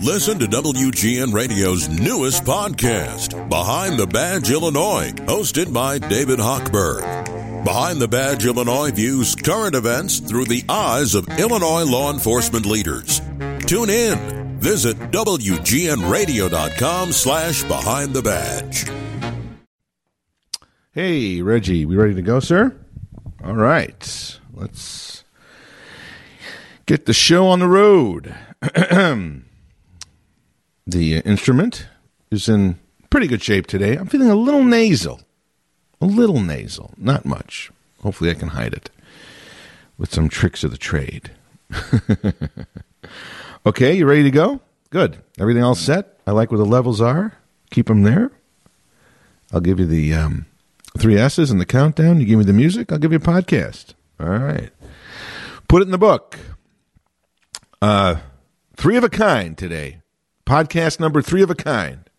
[0.00, 7.64] Listen to WGN Radio's newest podcast, Behind the Badge Illinois, hosted by David Hochberg.
[7.64, 13.20] Behind the Badge Illinois views current events through the eyes of Illinois law enforcement leaders.
[13.66, 14.58] Tune in.
[14.58, 18.84] Visit WGNRadio.com slash Behind the Badge.
[20.92, 22.76] Hey, Reggie, we ready to go, sir?
[23.44, 24.38] All right.
[24.52, 25.22] Let's
[26.86, 28.34] get the show on the road.
[30.92, 31.86] the instrument
[32.30, 32.78] is in
[33.10, 33.96] pretty good shape today.
[33.96, 35.20] I'm feeling a little nasal.
[36.00, 36.92] A little nasal.
[36.96, 37.70] Not much.
[38.02, 38.90] Hopefully, I can hide it
[39.98, 41.30] with some tricks of the trade.
[43.66, 44.60] okay, you ready to go?
[44.90, 45.18] Good.
[45.38, 46.18] Everything all set?
[46.26, 47.34] I like where the levels are.
[47.70, 48.30] Keep them there.
[49.52, 50.46] I'll give you the um,
[50.98, 52.20] three S's and the countdown.
[52.20, 53.94] You give me the music, I'll give you a podcast.
[54.20, 54.70] All right.
[55.68, 56.38] Put it in the book.
[57.80, 58.16] Uh,
[58.76, 60.01] three of a kind today.
[60.52, 62.10] Podcast number three of a kind.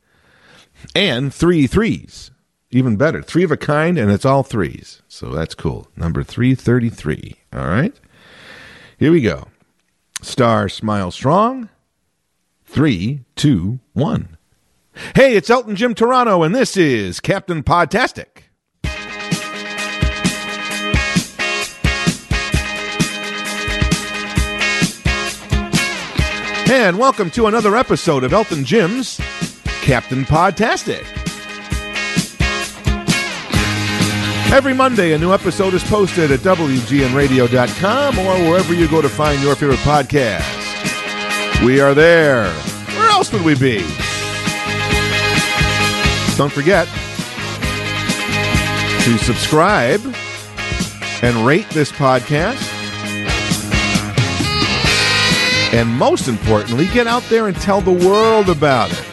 [0.96, 2.32] And three threes.
[2.72, 3.22] Even better.
[3.22, 5.04] Three of a kind, and it's all threes.
[5.08, 5.88] So that's cool.
[5.96, 7.36] Number 333.
[7.54, 7.94] All right.
[8.98, 9.50] Here we go.
[10.24, 11.70] Star Smile Strong.
[12.66, 14.36] Three, two, one.
[15.14, 18.43] Hey, it's Elton Jim Turano, and this is Captain Podtastic.
[26.70, 29.20] And welcome to another episode of Elton Jim's
[29.82, 31.04] Captain Podtastic.
[34.52, 39.42] Every Monday, a new episode is posted at WGNRadio.com or wherever you go to find
[39.42, 40.44] your favorite podcast.
[41.66, 42.52] We are there.
[42.52, 43.80] Where else would we be?
[46.38, 46.88] Don't forget
[49.04, 50.02] to subscribe
[51.22, 52.70] and rate this podcast.
[55.74, 59.04] And most importantly, get out there and tell the world about it.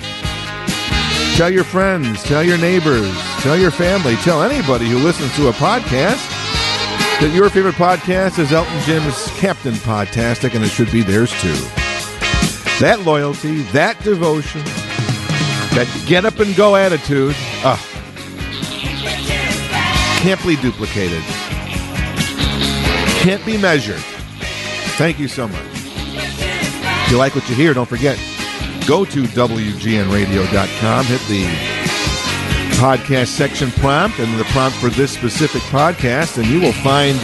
[1.37, 5.53] Tell your friends, tell your neighbors, tell your family, tell anybody who listens to a
[5.53, 6.21] podcast
[7.21, 11.57] that your favorite podcast is Elton Jim's Captain Podtastic, and it should be theirs too.
[12.79, 14.63] That loyalty, that devotion,
[15.75, 17.35] that get up and go attitude,
[17.65, 17.81] ah,
[20.23, 21.23] can't be duplicated,
[23.23, 24.03] can't be measured.
[24.99, 26.50] Thank you so much.
[27.11, 28.17] If you like what you hear, don't forget,
[28.87, 31.45] go to WGNradio.com, hit the
[32.77, 37.19] podcast section prompt and the prompt for this specific podcast, and you will find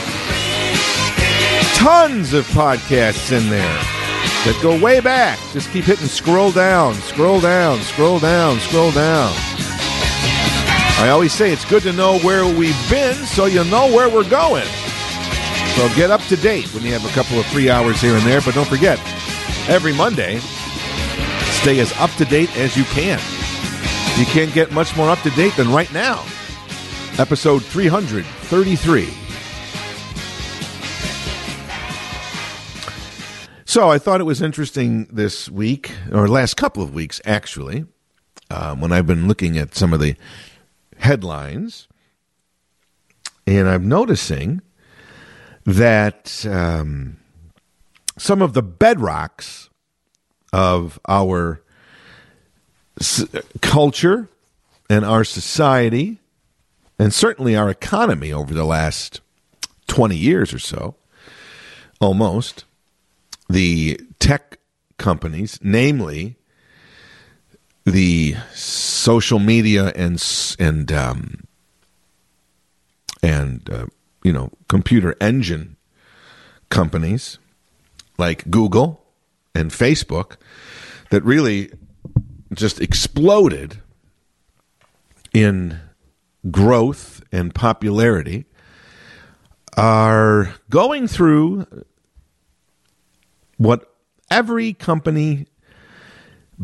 [1.77, 5.39] tons of podcasts in there that go way back.
[5.53, 9.33] Just keep hitting scroll down, scroll down, scroll down, scroll down.
[10.99, 14.29] I always say it's good to know where we've been so you know where we're
[14.29, 14.67] going.
[15.77, 18.27] So get up to date when you have a couple of free hours here and
[18.27, 18.99] there, but don't forget,
[19.69, 20.39] every Monday.
[21.61, 23.19] Stay as up to date as you can.
[24.19, 26.25] You can't get much more up to date than right now.
[27.19, 29.09] Episode 333.
[33.65, 37.85] So I thought it was interesting this week, or last couple of weeks actually,
[38.51, 40.15] um, when I've been looking at some of the
[40.99, 41.89] headlines,
[43.47, 44.63] and I'm noticing
[45.65, 46.47] that.
[46.47, 47.19] Um,
[48.19, 49.69] some of the bedrocks
[50.53, 51.63] of our
[53.61, 54.29] culture
[54.89, 56.19] and our society,
[56.99, 59.21] and certainly our economy over the last
[59.89, 60.95] 20 years or so,
[62.01, 62.65] almost,
[63.49, 64.59] the tech
[64.99, 66.37] companies, namely
[67.85, 70.23] the social media and
[70.59, 71.45] and um,
[73.23, 73.87] and uh,
[74.25, 75.77] you know computer engine
[76.69, 77.39] companies
[78.19, 79.05] like Google
[79.55, 80.37] and Facebook
[81.11, 81.71] that really
[82.53, 83.81] just exploded
[85.33, 85.79] in
[86.51, 88.47] growth and popularity
[89.77, 91.67] are going through
[93.59, 93.95] what
[94.31, 95.47] every company,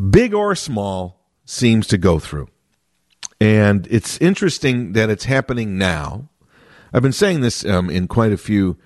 [0.09, 2.47] big or small, seems to go through.
[3.39, 6.29] And it's interesting that it's happening now.
[6.93, 8.77] I've been saying this um, in quite a few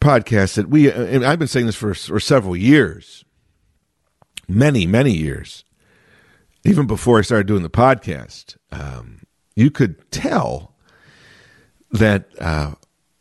[0.00, 3.24] podcast that we, and I've been saying this for, for several years,
[4.48, 5.64] many, many years,
[6.64, 8.56] even before I started doing the podcast.
[8.70, 9.22] Um,
[9.56, 10.74] you could tell
[11.90, 12.74] that uh,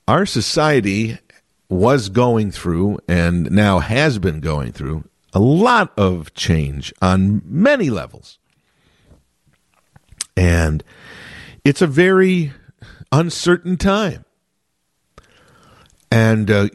[0.08, 1.18] our society
[1.70, 5.04] was going through and now has been going through
[5.34, 8.40] a lot of change on many levels.
[10.36, 10.84] And
[11.66, 12.54] it's a very
[13.12, 14.26] uncertain time
[16.18, 16.68] and uh,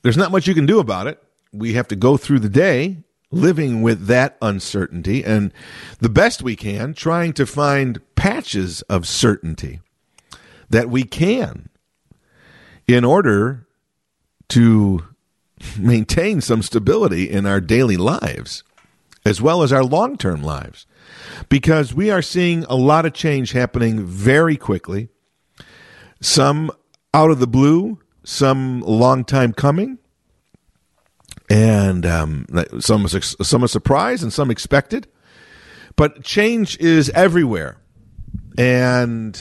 [0.00, 1.22] there's not much you can do about it.
[1.52, 5.52] We have to go through the day living with that uncertainty and
[6.00, 9.80] the best we can trying to find patches of certainty
[10.70, 11.68] that we can
[12.88, 13.66] in order
[14.48, 15.04] to
[15.78, 18.64] maintain some stability in our daily lives
[19.24, 20.86] as well as our long term lives.
[21.50, 25.08] Because we are seeing a lot of change happening very quickly,
[26.22, 26.70] some
[27.12, 29.98] out of the blue, some long time coming,
[31.50, 32.46] and um,
[32.80, 35.06] some, some are surprised and some expected.
[35.96, 37.78] But change is everywhere.
[38.56, 39.38] And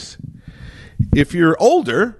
[1.16, 2.18] if you're older,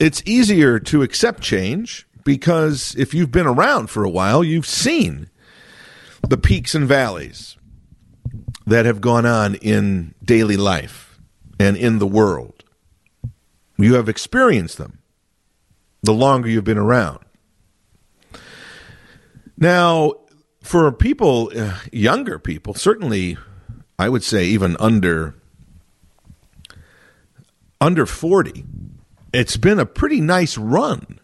[0.00, 5.30] it's easier to accept change because if you've been around for a while, you've seen
[6.28, 7.56] the peaks and valleys
[8.66, 11.18] that have gone on in daily life
[11.58, 12.64] and in the world.
[13.76, 14.98] You have experienced them
[16.04, 17.18] the longer you've been around.
[19.56, 20.14] Now,
[20.62, 23.38] for people, uh, younger people, certainly,
[23.98, 25.34] I would say even under
[27.80, 28.64] under 40,
[29.32, 31.18] it's been a pretty nice run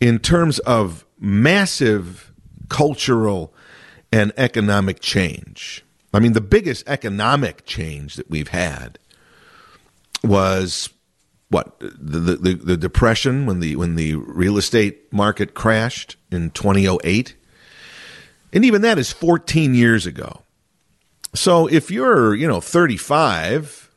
[0.00, 2.32] in terms of massive
[2.68, 3.52] cultural
[4.12, 5.84] and economic change.
[6.12, 8.98] I mean, the biggest economic change that we've had
[10.22, 10.88] was
[11.54, 17.36] what the, the, the depression when the when the real estate market crashed in 2008
[18.52, 20.42] and even that is 14 years ago
[21.32, 23.88] so if you're you know 35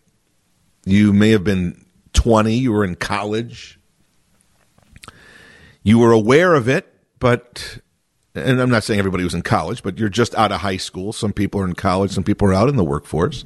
[0.86, 1.84] you may have been
[2.14, 3.80] 20 you were in college
[5.82, 7.80] you were aware of it but
[8.36, 11.12] and I'm not saying everybody was in college, but you're just out of high school.
[11.12, 13.46] Some people are in college, some people are out in the workforce.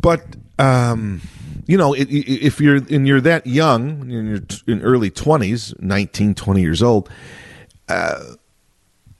[0.00, 0.24] But
[0.58, 1.20] um,
[1.68, 6.34] you know, it, if you're and you're that young, in your in early 20s, 19,
[6.34, 7.10] 20 years old,
[7.88, 8.24] uh,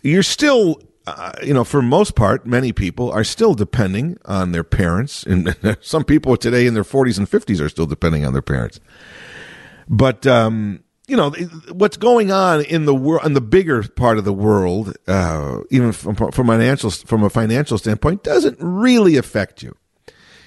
[0.03, 4.65] you're still uh, you know, for most part, many people are still depending on their
[4.65, 8.43] parents, and some people today in their 40s and 50s are still depending on their
[8.43, 8.81] parents.
[9.89, 11.31] But um, you know
[11.73, 15.93] what's going on in the world in the bigger part of the world uh, even
[15.93, 19.75] from from financial from a financial standpoint doesn't really affect you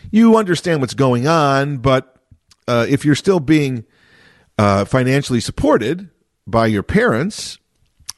[0.10, 2.16] you understand what's going on but
[2.68, 3.86] uh, if you're still being
[4.58, 6.10] uh, financially supported
[6.48, 7.58] by your parents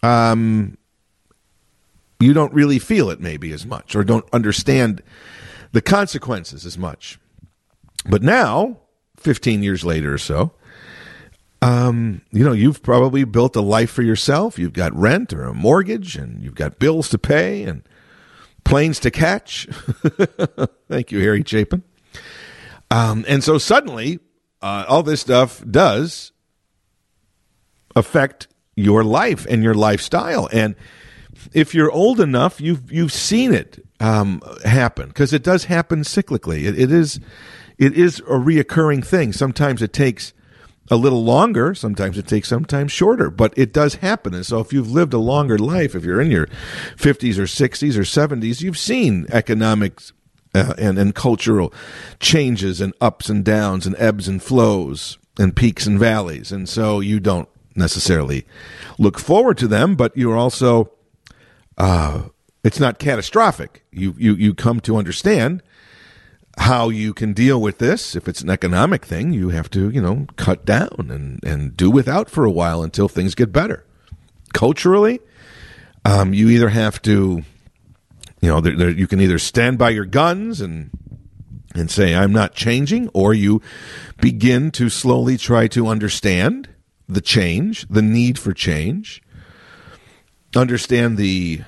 [0.02, 0.78] um,
[2.20, 5.02] you don't really feel it maybe as much or don't understand
[5.72, 7.20] the consequences as much
[8.06, 8.78] but now
[9.18, 10.54] 15 years later or so
[11.64, 14.60] um, you know, you've probably built a life for yourself.
[14.60, 17.88] You've got rent or a mortgage, and you've got bills to pay and
[18.63, 19.65] planes to catch.
[20.89, 21.83] Thank you, Harry Chapin.
[22.92, 24.19] Um, and so suddenly,
[24.62, 26.31] uh, all this stuff does
[27.95, 30.48] affect your life and your lifestyle.
[30.51, 30.75] And
[31.54, 36.65] if you're old enough, you've you've seen it um, happen because it does happen cyclically.
[36.65, 37.19] It, it is
[37.77, 39.33] it is a reoccurring thing.
[39.33, 40.33] Sometimes it takes
[40.92, 41.74] a little longer.
[41.74, 44.34] Sometimes it takes sometimes shorter, but it does happen.
[44.34, 46.48] And so if you've lived a longer life, if you're in your
[46.98, 50.02] 50s or 60s or 70s, you've seen economic
[50.54, 51.74] uh, and, and cultural
[52.20, 56.52] changes and ups and downs and ebbs and flows and peaks and valleys.
[56.52, 58.46] And so you don't necessarily
[59.00, 60.92] look forward to them, but you're also,
[61.78, 62.24] uh,
[62.64, 63.84] it's not catastrophic.
[63.92, 65.63] You, you, you come to understand
[66.57, 68.15] how you can deal with this.
[68.15, 71.89] If it's an economic thing, you have to, you know, cut down and, and do
[71.89, 73.86] without for a while until things get better.
[74.53, 75.19] Culturally,
[76.05, 77.43] um, you either have to,
[78.41, 80.91] you know, you can either stand by your guns and
[81.75, 83.62] and say I'm not changing, or you
[84.22, 86.69] begin to slowly try to understand
[87.10, 89.24] the change, the need for change,
[90.55, 91.62] understand the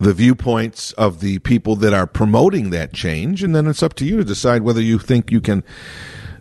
[0.00, 4.04] the viewpoints of the people that are promoting that change, and then it's up to
[4.06, 5.62] you to decide whether you think you can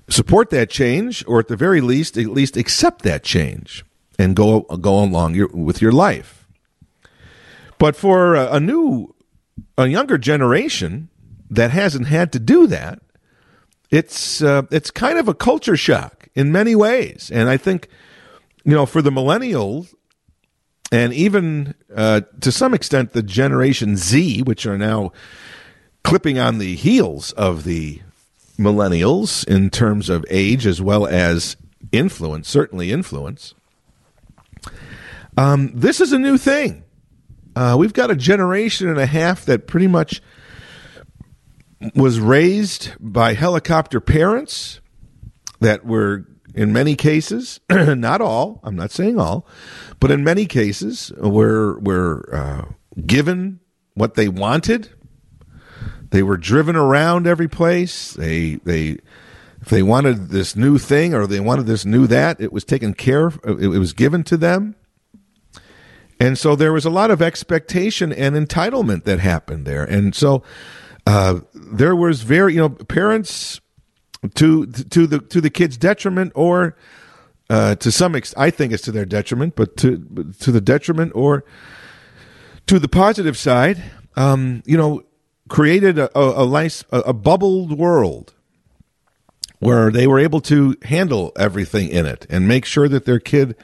[0.07, 3.83] support that change, or at the very least, at least accept that change
[4.17, 6.47] and go go along your, with your life.
[7.77, 9.15] But for a, new,
[9.77, 11.09] a younger generation
[11.49, 12.99] that hasn't had to do that,
[13.89, 17.89] it's uh, it's kind of a culture shock in many ways, and I think
[18.63, 19.93] you know for the millennials
[20.91, 25.12] and even uh, to some extent the Generation Z, which are now
[26.03, 28.01] clipping on the heels of the
[28.58, 31.55] millennials in terms of age as well as
[31.91, 33.53] influence, certainly influence.
[35.38, 36.84] Um, this is a new thing.
[37.55, 40.22] Uh, we've got a generation and a half that pretty much
[41.96, 44.81] was raised by helicopter parents
[45.60, 49.45] that were in many cases, not all, I'm not saying all,
[49.99, 52.65] but in many cases, were, were uh,
[53.05, 53.59] given
[53.93, 54.89] what they wanted.
[56.11, 58.13] They were driven around every place.
[58.13, 58.97] They, they,
[59.61, 62.93] if they wanted this new thing or they wanted this new that, it was taken
[62.93, 64.75] care of, it was given to them.
[66.19, 69.83] And so there was a lot of expectation and entitlement that happened there.
[69.83, 70.43] And so
[71.07, 73.61] uh, there was very, you know, parents
[74.35, 76.75] to to the to the kids' detriment or
[77.49, 81.13] uh, to some extent, I think it's to their detriment, but to to the detriment
[81.15, 81.43] or
[82.67, 83.83] to the positive side,
[84.15, 85.03] um, you know,
[85.47, 88.33] created a, a, a nice a, a bubbled world
[89.59, 93.55] where they were able to handle everything in it and make sure that their kid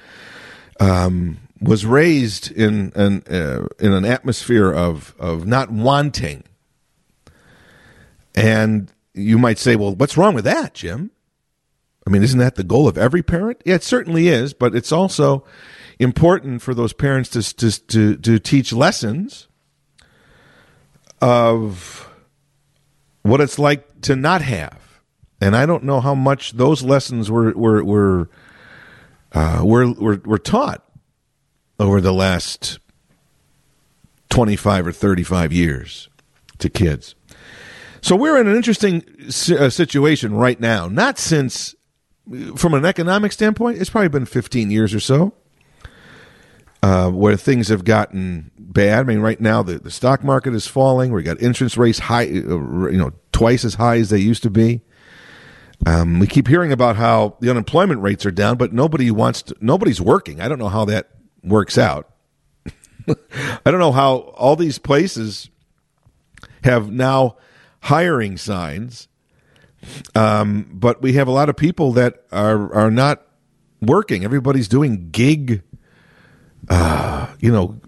[0.79, 6.43] um, was raised in an uh, in an atmosphere of of not wanting.
[8.33, 11.11] And you might say, "Well, what's wrong with that, Jim?"
[12.07, 13.61] I mean, isn't that the goal of every parent?
[13.65, 15.43] Yeah, it certainly is, but it's also
[15.97, 19.47] important for those parents to to to, to teach lessons
[21.21, 22.09] of
[23.23, 24.79] what it's like to not have.
[25.41, 28.29] And I don't know how much those lessons were were were
[29.33, 30.83] uh, were, were were taught
[31.79, 32.79] over the last
[34.29, 36.09] 25 or 35 years
[36.59, 37.15] to kids.
[38.05, 40.87] So we're in an interesting uh, situation right now.
[40.87, 41.73] Not since,
[42.55, 45.33] from an economic standpoint, it's probably been 15 years or so
[46.83, 48.99] uh, where things have gotten bad.
[48.99, 51.13] I mean, right now the, the stock market is falling.
[51.13, 54.51] We got interest rates high, uh, you know, twice as high as they used to
[54.51, 54.81] be.
[55.87, 59.55] Um, we keep hearing about how the unemployment rates are down, but nobody wants to,
[59.61, 60.39] nobody's working.
[60.39, 61.09] I don't know how that
[61.41, 62.13] works out.
[63.07, 65.49] I don't know how all these places
[66.63, 67.37] have now
[67.85, 69.07] hiring signs,
[70.15, 73.25] um, but we have a lot of people that are are not
[73.81, 74.23] working.
[74.23, 75.61] Everybody's doing gig,
[76.69, 77.79] uh, you know,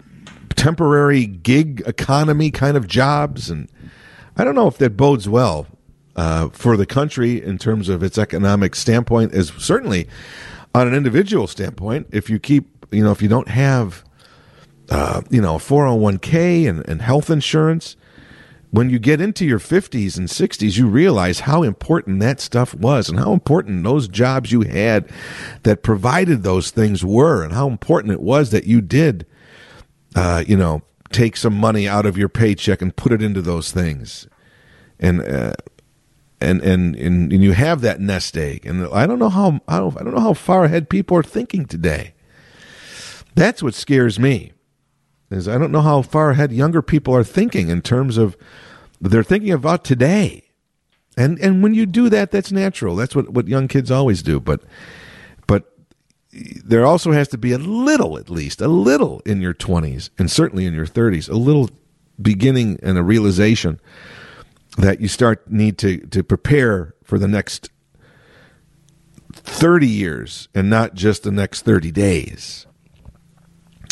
[0.55, 3.69] temporary gig economy kind of jobs, and
[4.35, 5.67] I don't know if that bodes well
[6.15, 9.33] uh, for the country in terms of its economic standpoint.
[9.33, 10.07] As certainly
[10.75, 14.03] on an individual standpoint, if you keep you know, if you don't have,
[14.89, 17.95] uh, you know, a 401k and, and health insurance,
[18.71, 23.09] when you get into your 50s and 60s, you realize how important that stuff was
[23.09, 25.09] and how important those jobs you had
[25.63, 29.25] that provided those things were and how important it was that you did,
[30.15, 30.81] uh, you know,
[31.11, 34.27] take some money out of your paycheck and put it into those things.
[34.99, 35.53] And, uh,
[36.39, 39.79] and, and and and you have that nest egg, and I don't know how I
[39.79, 42.13] don't, I don't know how far ahead people are thinking today.
[43.33, 44.51] That's what scares me.
[45.29, 48.37] Is I don't know how far ahead younger people are thinking in terms of
[49.01, 50.43] they're thinking about today.
[51.17, 52.95] And and when you do that, that's natural.
[52.95, 54.39] That's what, what young kids always do.
[54.39, 54.61] But
[55.47, 55.73] but
[56.31, 60.31] there also has to be a little, at least, a little in your twenties and
[60.31, 61.69] certainly in your thirties, a little
[62.21, 63.79] beginning and a realization
[64.77, 67.69] that you start need to to prepare for the next
[69.33, 72.65] 30 years and not just the next 30 days.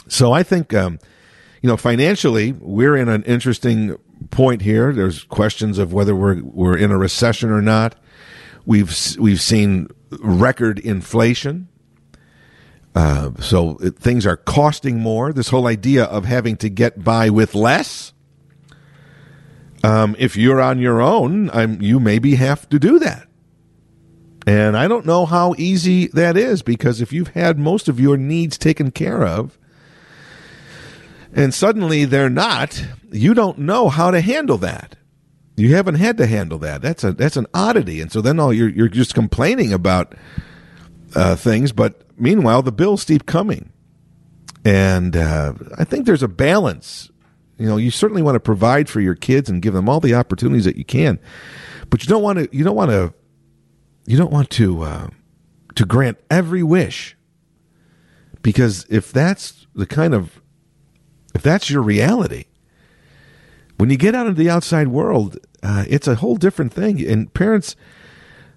[0.07, 0.99] So I think, um,
[1.65, 3.97] you know, financially, we're in an interesting
[4.29, 4.93] point here.
[4.93, 7.95] There's questions of whether we're we're in a recession or not.
[8.67, 9.87] We've we've seen
[10.19, 11.67] record inflation.
[12.93, 15.33] Uh, so it, things are costing more.
[15.33, 18.13] This whole idea of having to get by with less.
[19.83, 23.27] Um, if you're on your own, I'm, you maybe have to do that.
[24.45, 28.17] And I don't know how easy that is because if you've had most of your
[28.17, 29.57] needs taken care of,
[31.35, 34.95] and suddenly they're not, you don't know how to handle that.
[35.57, 36.81] You haven't had to handle that.
[36.81, 40.15] That's a that's an oddity, and so then all you're you're just complaining about
[41.15, 43.71] uh, things, but meanwhile the bills keep coming,
[44.65, 47.09] and uh, I think there's a balance.
[47.57, 50.13] You know, you certainly want to provide for your kids and give them all the
[50.13, 51.19] opportunities that you can,
[51.89, 53.13] but you don't want to you don't want to
[54.05, 55.07] you don't want to uh,
[55.75, 57.15] to grant every wish
[58.41, 60.41] because if that's the kind of
[61.35, 62.45] if that's your reality,
[63.77, 67.05] when you get out into the outside world, uh, it's a whole different thing.
[67.05, 67.75] And parents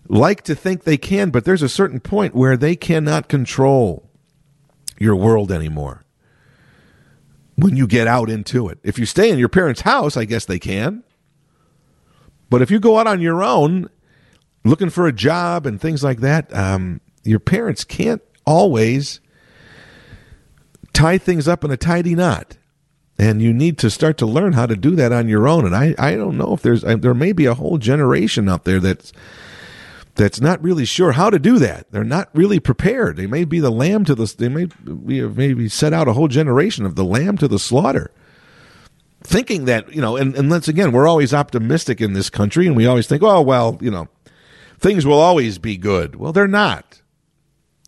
[0.09, 4.09] like to think they can, but there's a certain point where they cannot control
[4.97, 6.05] your world anymore.
[7.57, 10.45] When you get out into it, if you stay in your parents' house, I guess
[10.45, 11.03] they can.
[12.49, 13.91] But if you go out on your own,
[14.65, 19.19] looking for a job and things like that, um, your parents can't always
[20.93, 22.57] tie things up in a tidy knot
[23.19, 25.67] and you need to start to learn how to do that on your own.
[25.67, 28.79] And I, I don't know if there's there may be a whole generation out there
[28.79, 29.13] that's
[30.15, 31.91] that's not really sure how to do that.
[31.91, 33.17] They're not really prepared.
[33.17, 34.33] They may be the lamb to the.
[34.37, 37.59] They may we have maybe set out a whole generation of the lamb to the
[37.59, 38.11] slaughter,
[39.23, 40.17] thinking that you know.
[40.17, 43.41] And, and once again, we're always optimistic in this country, and we always think, oh
[43.41, 44.09] well, you know,
[44.79, 46.17] things will always be good.
[46.17, 46.98] Well, they're not.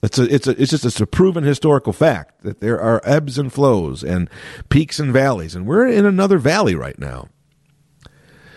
[0.03, 3.37] It's a, it's a, it's just it's a proven historical fact that there are ebbs
[3.39, 4.31] and flows and
[4.71, 7.29] peaks and valleys, and we're in another valley right now.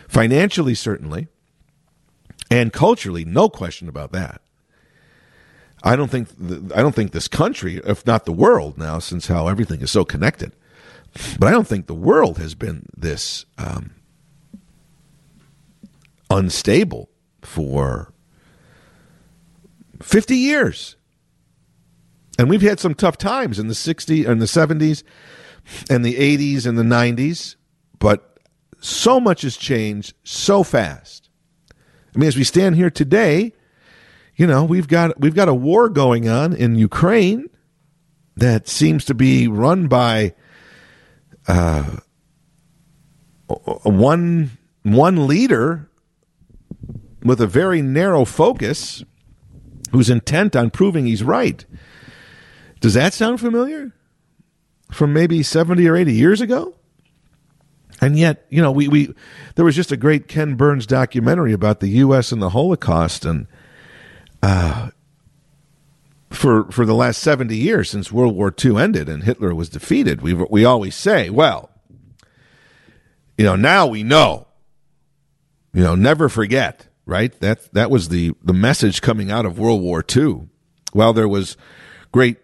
[0.08, 1.28] Financially, certainly,
[2.50, 4.42] and culturally, no question about that.
[5.84, 6.30] I don't think
[6.74, 10.06] I don't think this country, if not the world now, since how everything is so
[10.06, 10.54] connected,
[11.38, 13.96] but I don't think the world has been this um,
[16.30, 17.10] unstable
[17.42, 18.14] for
[20.02, 20.96] fifty years.
[22.38, 25.04] And we've had some tough times in the 60s and the 70s
[25.90, 27.56] and the 80s and the 90s,
[28.00, 28.40] but
[28.80, 31.30] so much has changed so fast.
[32.13, 33.54] I mean, as we stand here today,
[34.36, 37.50] you know, we've got we've got a war going on in Ukraine
[38.36, 40.34] that seems to be run by
[41.48, 41.98] uh,
[43.48, 45.90] one one leader
[47.24, 49.04] with a very narrow focus
[49.92, 51.66] who's intent on proving he's right.
[52.84, 53.94] Does that sound familiar?
[54.92, 56.75] From maybe 70 or 80 years ago?
[58.02, 59.13] And yet, you know, we, we
[59.56, 62.34] there was just a great Ken Burns documentary about the U.S.
[62.34, 63.48] and the Holocaust, and
[64.42, 64.90] uh,
[66.30, 70.22] for for the last seventy years since World War II ended and Hitler was defeated,
[70.22, 71.70] we we always say, well,
[73.38, 74.48] you know, now we know,
[75.72, 77.40] you know, never forget, right?
[77.40, 80.50] That that was the the message coming out of World War II.
[80.92, 81.56] While there was
[82.12, 82.43] great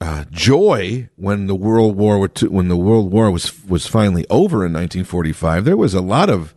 [0.00, 4.72] uh, joy when the World War when the World War was was finally over in
[4.72, 5.64] 1945.
[5.64, 6.54] There was a lot of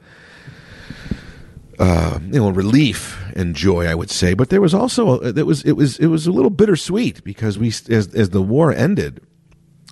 [1.79, 5.63] uh, you know relief and joy, I would say, but there was also it was
[5.63, 9.21] it was it was a little bittersweet because we as as the war ended,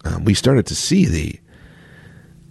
[0.05, 1.39] um, we started to see the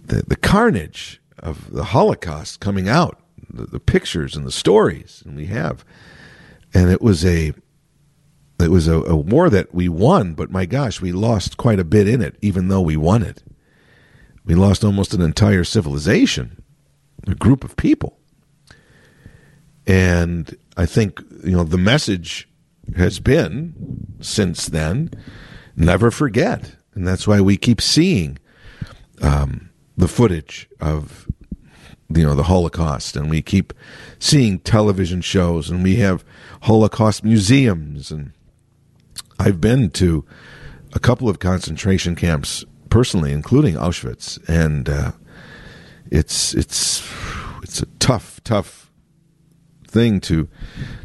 [0.03, 5.37] the the carnage of the Holocaust coming out, the, the pictures and the stories, and
[5.37, 5.85] we have,
[6.73, 7.53] and it was a
[8.59, 11.85] it was a, a, war that we won, but my gosh, we lost quite a
[11.85, 13.43] bit in it, even though we won it.
[14.45, 16.61] We lost almost an entire civilization,
[17.27, 18.19] a group of people.
[19.87, 22.49] And I think, you know, the message
[22.95, 25.11] has been since then
[25.75, 26.75] never forget.
[26.93, 28.37] And that's why we keep seeing
[29.21, 31.27] um, the footage of
[32.11, 33.73] you know the Holocaust, and we keep
[34.17, 36.25] seeing television shows, and we have
[36.63, 38.31] Holocaust museums, and
[39.39, 40.25] I've been to
[40.93, 45.11] a couple of concentration camps personally, including Auschwitz, and uh,
[46.11, 47.07] it's it's
[47.63, 48.91] it's a tough, tough
[49.87, 50.49] thing to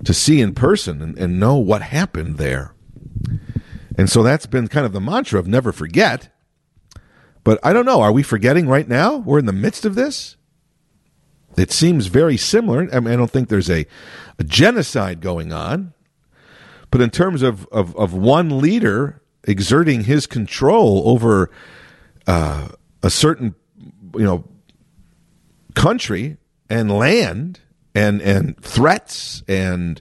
[0.05, 2.75] to see in person and, and know what happened there.
[3.97, 6.29] And so that's been kind of the mantra of never forget.
[7.45, 8.01] But I don't know.
[8.01, 9.19] Are we forgetting right now?
[9.19, 10.37] We're in the midst of this.
[11.57, 12.89] It seems very similar.
[12.93, 13.87] I mean, I don't think there's a,
[14.39, 15.93] a genocide going on.
[16.95, 21.51] But in terms of, of, of one leader exerting his control over
[22.25, 22.69] uh,
[23.03, 23.57] a certain,
[24.15, 24.45] you know,
[25.75, 26.37] country
[26.71, 27.59] and land
[27.97, 30.01] and and threats and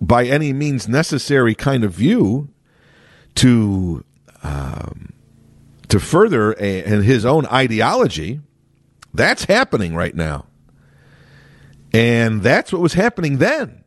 [0.00, 2.48] by any means necessary kind of view
[3.36, 4.04] to
[4.42, 5.12] um,
[5.90, 8.40] to further and his own ideology,
[9.14, 10.46] that's happening right now,
[11.92, 13.83] and that's what was happening then.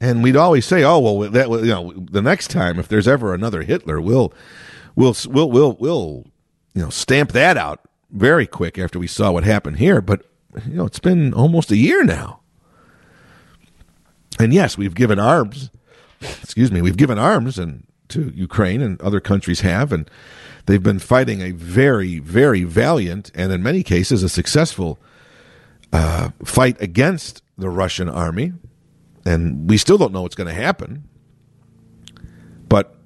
[0.00, 3.34] And we'd always say, "Oh well, that you know, the next time if there's ever
[3.34, 4.32] another Hitler, we'll
[4.96, 6.24] we'll we'll we'll we'll
[6.74, 10.24] you know stamp that out very quick after we saw what happened here." But
[10.66, 12.40] you know, it's been almost a year now,
[14.38, 15.70] and yes, we've given arms.
[16.42, 20.10] Excuse me, we've given arms and to Ukraine and other countries have, and
[20.64, 24.98] they've been fighting a very very valiant and in many cases a successful
[25.92, 28.54] uh, fight against the Russian army
[29.24, 31.04] and we still don't know what's going to happen.
[32.68, 32.96] But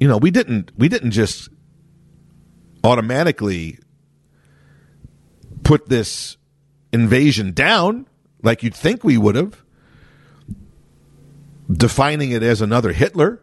[0.00, 1.48] you know, we didn't we didn't just
[2.84, 3.78] automatically
[5.62, 6.36] put this
[6.92, 8.06] invasion down
[8.42, 9.62] like you'd think we would have,
[11.70, 13.40] defining it as another Hitler,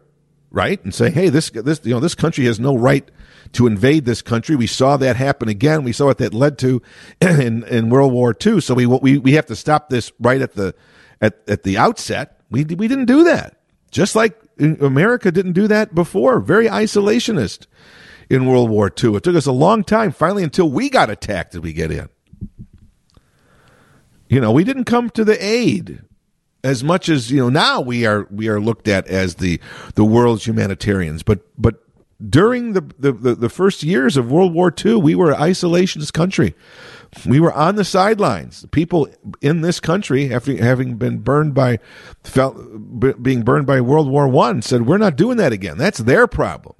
[0.50, 0.82] right?
[0.84, 3.10] And saying, "Hey, this this you know this country has no right
[3.52, 5.84] to invade this country." We saw that happen again.
[5.84, 6.82] We saw what that led to
[7.20, 8.60] in in World War II.
[8.60, 10.74] So we we we have to stop this right at the
[11.20, 12.40] at, at the outset.
[12.50, 13.56] We, we didn't do that.
[13.90, 16.40] Just like America didn't do that before.
[16.40, 17.66] Very isolationist
[18.28, 19.16] in World War II.
[19.16, 22.08] It took us a long time, finally, until we got attacked did we get in.
[24.28, 26.02] You know, we didn't come to the aid
[26.62, 29.60] as much as you know now we are we are looked at as the
[29.94, 31.82] the world's humanitarians but but
[32.28, 36.12] during the the, the, the first years of World War II we were an isolationist
[36.12, 36.54] country.
[37.26, 38.64] We were on the sidelines.
[38.70, 39.08] People
[39.40, 41.80] in this country after having been burned by
[42.22, 42.56] felt
[43.22, 45.76] being burned by World War 1 said we're not doing that again.
[45.76, 46.76] That's their problem.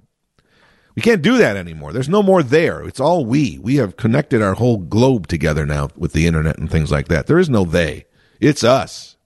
[0.94, 1.92] We can't do that anymore.
[1.92, 2.82] There's no more there.
[2.82, 3.58] It's all we.
[3.58, 7.26] We have connected our whole globe together now with the internet and things like that.
[7.26, 8.06] There is no they.
[8.40, 9.16] It's us.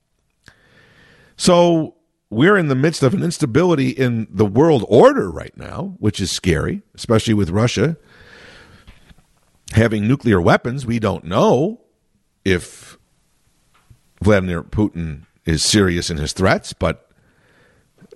[1.37, 1.94] So
[2.35, 6.31] we're in the midst of an instability in the world order right now, which is
[6.31, 7.97] scary, especially with Russia
[9.73, 10.87] having nuclear weapons.
[10.87, 11.81] We don't know
[12.45, 12.99] if
[14.23, 17.11] Vladimir Putin is serious in his threats, but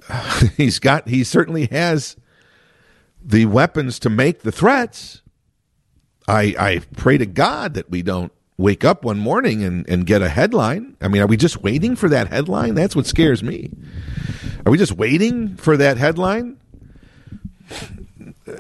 [0.57, 2.17] he's got he certainly has
[3.23, 5.23] the weapons to make the threats.
[6.27, 10.21] I I pray to God that we don't wake up one morning and, and get
[10.21, 10.97] a headline?
[11.01, 12.75] I mean, are we just waiting for that headline?
[12.75, 13.71] That's what scares me.
[14.67, 16.59] Are we just waiting for that headline?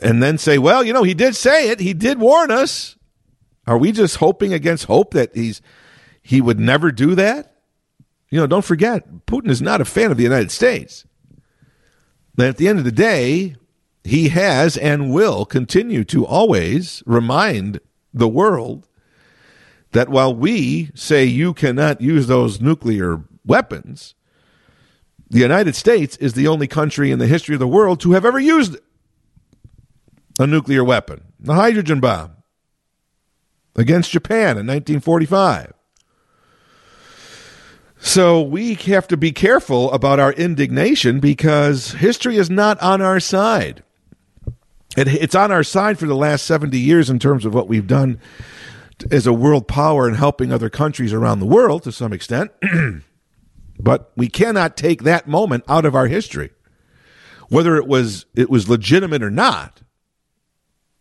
[0.00, 1.80] And then say, well, you know, he did say it.
[1.80, 2.96] He did warn us.
[3.66, 5.60] Are we just hoping against hope that he's
[6.22, 7.56] he would never do that?
[8.30, 11.04] You know, don't forget, Putin is not a fan of the United States.
[12.36, 13.56] And at the end of the day,
[14.04, 17.80] he has and will continue to always remind
[18.12, 18.87] the world
[19.92, 24.14] that while we say you cannot use those nuclear weapons,
[25.30, 28.24] the United States is the only country in the history of the world to have
[28.24, 28.76] ever used
[30.38, 32.32] a nuclear weapon, the hydrogen bomb,
[33.76, 35.72] against Japan in 1945.
[38.00, 43.20] So we have to be careful about our indignation because history is not on our
[43.20, 43.82] side.
[44.96, 48.20] it's on our side for the last 70 years in terms of what we've done
[49.10, 52.50] as a world power and helping other countries around the world to some extent.
[53.80, 56.50] but we cannot take that moment out of our history.
[57.48, 59.82] Whether it was it was legitimate or not,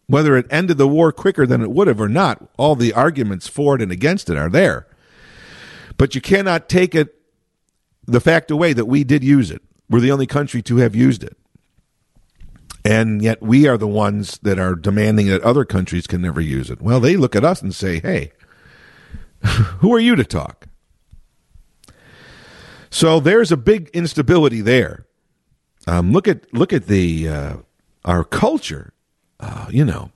[0.08, 3.48] whether it ended the war quicker than it would have or not, all the arguments
[3.48, 4.88] for it and against it are there.
[5.98, 7.16] But you cannot take it
[8.06, 9.62] the fact away that we did use it.
[9.90, 11.38] We're the only country to have used it.
[12.88, 16.70] And yet we are the ones that are demanding that other countries can never use
[16.70, 16.82] it.
[16.82, 18.32] Well, they look at us and say, hey,
[19.80, 20.68] who are you to talk?
[22.90, 25.06] So there's a big instability there.
[25.86, 27.58] Um, look at look at the uh,
[28.06, 28.94] our culture.
[29.42, 30.12] Uh, you know,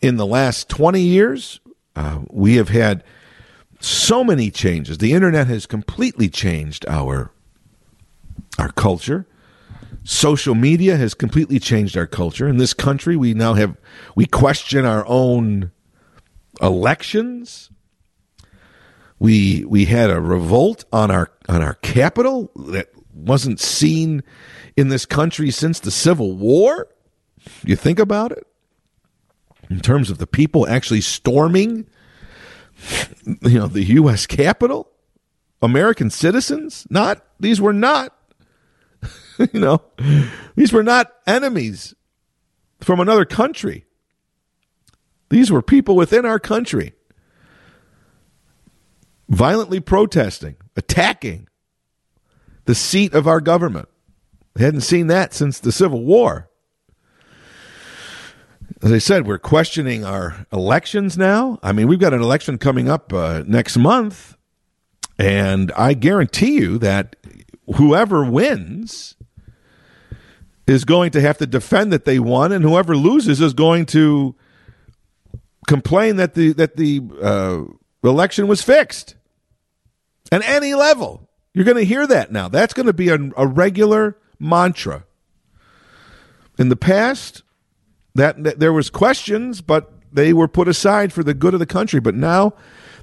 [0.00, 1.58] in the last twenty years,
[1.96, 3.02] uh, we have had
[3.80, 4.98] so many changes.
[4.98, 7.32] The internet has completely changed our
[8.60, 9.26] our culture.
[10.08, 12.46] Social media has completely changed our culture.
[12.46, 13.76] In this country, we now have,
[14.14, 15.72] we question our own
[16.62, 17.70] elections.
[19.18, 24.22] We, we had a revolt on our, on our Capitol that wasn't seen
[24.76, 26.88] in this country since the Civil War.
[27.64, 28.46] You think about it
[29.70, 31.86] in terms of the people actually storming
[33.42, 34.90] you know the US Capitol
[35.62, 38.15] American citizens not these were not
[39.52, 39.82] you know,
[40.54, 41.94] these were not enemies
[42.80, 43.84] from another country.
[45.28, 46.92] These were people within our country
[49.28, 51.48] violently protesting, attacking
[52.64, 53.88] the seat of our government.
[54.54, 56.48] They hadn't seen that since the Civil War.
[58.82, 61.58] As I said, we're questioning our elections now.
[61.62, 64.36] I mean, we've got an election coming up uh, next month,
[65.18, 67.16] and I guarantee you that
[67.74, 69.16] whoever wins
[70.66, 74.34] is going to have to defend that they won, and whoever loses is going to
[75.66, 77.62] complain that the that the uh,
[78.02, 79.16] election was fixed.
[80.32, 82.48] At any level, you're going to hear that now.
[82.48, 85.04] That's going to be a, a regular mantra.
[86.58, 87.42] In the past,
[88.14, 91.66] that, that there was questions, but they were put aside for the good of the
[91.66, 92.00] country.
[92.00, 92.54] But now,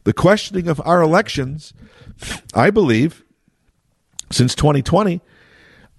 [0.04, 1.74] the questioning of our elections,
[2.54, 3.24] I believe,
[4.32, 5.22] since 2020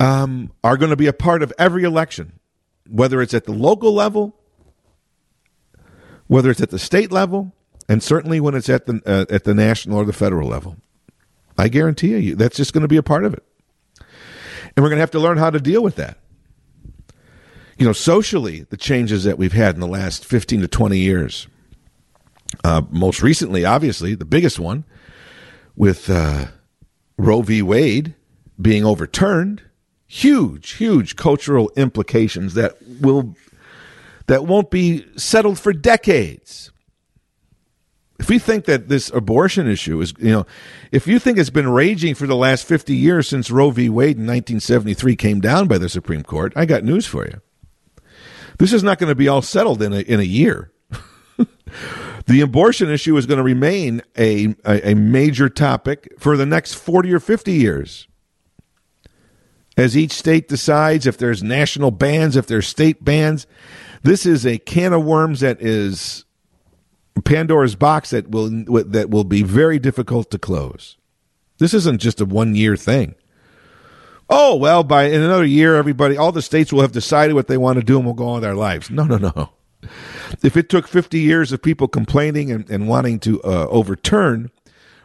[0.01, 2.39] um, are going to be a part of every election,
[2.89, 4.37] whether it's at the local level,
[6.27, 7.53] whether it's at the state level,
[7.89, 10.77] and certainly when it's at the uh, at the national or the federal level.
[11.57, 13.45] I guarantee you, that's just going to be a part of it,
[13.99, 16.19] and we're going to have to learn how to deal with that.
[17.79, 21.47] You know, socially, the changes that we've had in the last fifteen to twenty years.
[22.63, 24.85] Uh, most recently, obviously, the biggest one
[25.77, 26.47] with uh,
[27.17, 27.63] Roe v.
[27.63, 28.15] Wade
[28.61, 29.63] being overturned
[30.07, 33.35] huge, huge cultural implications that will
[34.27, 36.71] that won't be settled for decades.
[38.21, 40.47] If you think that this abortion issue is, you know,
[40.93, 43.89] if you think it's been raging for the last 50 years since Roe v.
[43.89, 47.41] Wade in 1973 came down by the Supreme Court, I got news for you.
[48.59, 50.71] This is not going to be all settled in a, in a year.
[52.27, 56.75] the abortion issue is going to remain a, a, a major topic for the next
[56.75, 58.09] 40 or 50 years.
[59.77, 63.47] As each state decides if there's national bans, if there's state bans,
[64.03, 66.25] this is a can of worms that is
[67.25, 70.97] Pandora's box that will that will be very difficult to close.
[71.59, 73.15] This isn't just a one year thing.
[74.31, 77.59] Oh well, by in another year, everybody, all the states will have decided what they
[77.59, 78.91] want to do, and we'll go on with their lives.
[78.91, 79.51] No, no, no.
[80.43, 84.51] If it took fifty years of people complaining and, and wanting to uh, overturn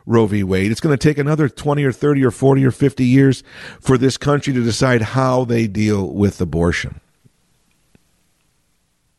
[0.05, 0.43] Roe v.
[0.43, 3.43] Wade, it's going to take another twenty or thirty or forty or fifty years
[3.79, 6.99] for this country to decide how they deal with abortion.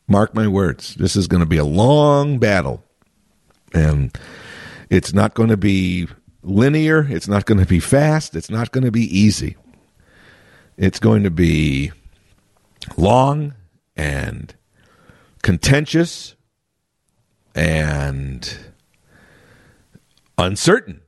[0.09, 2.83] Mark my words, this is going to be a long battle.
[3.73, 4.11] And
[4.89, 6.09] it's not going to be
[6.43, 9.57] linear, it's not going to be fast, it's not going to be easy.
[10.77, 11.93] It's going to be
[12.97, 13.55] long
[13.95, 14.53] and
[15.43, 16.37] contentious
[17.55, 18.59] and
[20.39, 21.01] uncertain.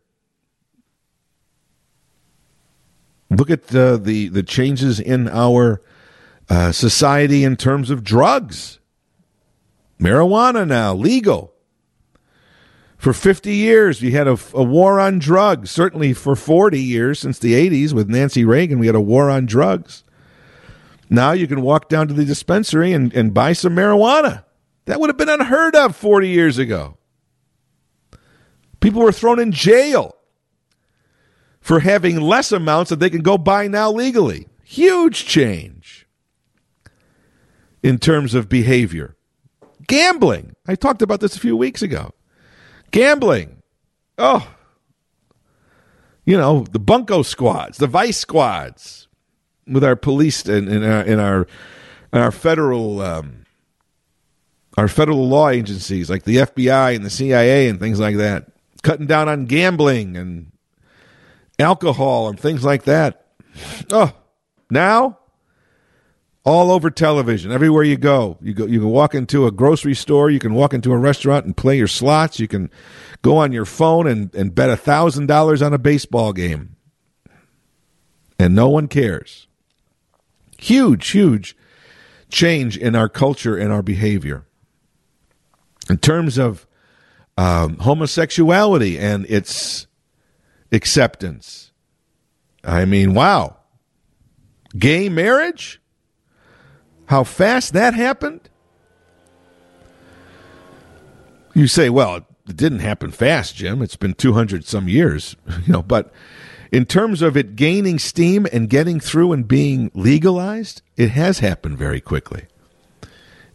[3.30, 3.96] Look at the
[4.30, 5.80] the changes in our
[6.50, 8.78] uh, society in terms of drugs.
[9.98, 11.52] Marijuana now legal.
[12.98, 15.72] For 50 years, we had a, a, war on drugs.
[15.72, 19.46] Certainly for 40 years, since the 80s with Nancy Reagan, we had a war on
[19.46, 20.04] drugs.
[21.12, 24.44] Now you can walk down to the dispensary and, and buy some marijuana.
[24.86, 26.96] That would have been unheard of 40 years ago.
[28.80, 30.16] People were thrown in jail
[31.60, 34.48] for having less amounts that they can go buy now legally.
[34.64, 36.06] Huge change
[37.82, 39.14] in terms of behavior.
[39.86, 40.56] Gambling.
[40.66, 42.12] I talked about this a few weeks ago.
[42.90, 43.62] Gambling.
[44.16, 44.50] Oh.
[46.24, 49.01] You know, the bunco squads, the vice squads
[49.66, 51.46] with our police and in, in, our in our,
[52.12, 53.44] in our federal um,
[54.76, 58.46] our federal law agencies like the FBI and the CIA and things like that,
[58.82, 60.50] cutting down on gambling and
[61.58, 63.26] alcohol and things like that.
[63.90, 64.12] Oh,
[64.70, 65.18] now
[66.44, 68.36] all over television, everywhere you go.
[68.40, 71.44] You go you can walk into a grocery store, you can walk into a restaurant
[71.46, 72.70] and play your slots, you can
[73.22, 76.76] go on your phone and, and bet a thousand dollars on a baseball game.
[78.38, 79.46] And no one cares.
[80.62, 81.56] Huge, huge
[82.30, 84.46] change in our culture and our behavior.
[85.90, 86.68] In terms of
[87.36, 89.88] um, homosexuality and its
[90.70, 91.72] acceptance.
[92.62, 93.56] I mean, wow.
[94.78, 95.80] Gay marriage?
[97.06, 98.48] How fast that happened?
[101.54, 103.82] You say, well, it didn't happen fast, Jim.
[103.82, 105.34] It's been 200 some years,
[105.66, 106.12] you know, but
[106.72, 111.78] in terms of it gaining steam and getting through and being legalized, it has happened
[111.78, 112.46] very quickly.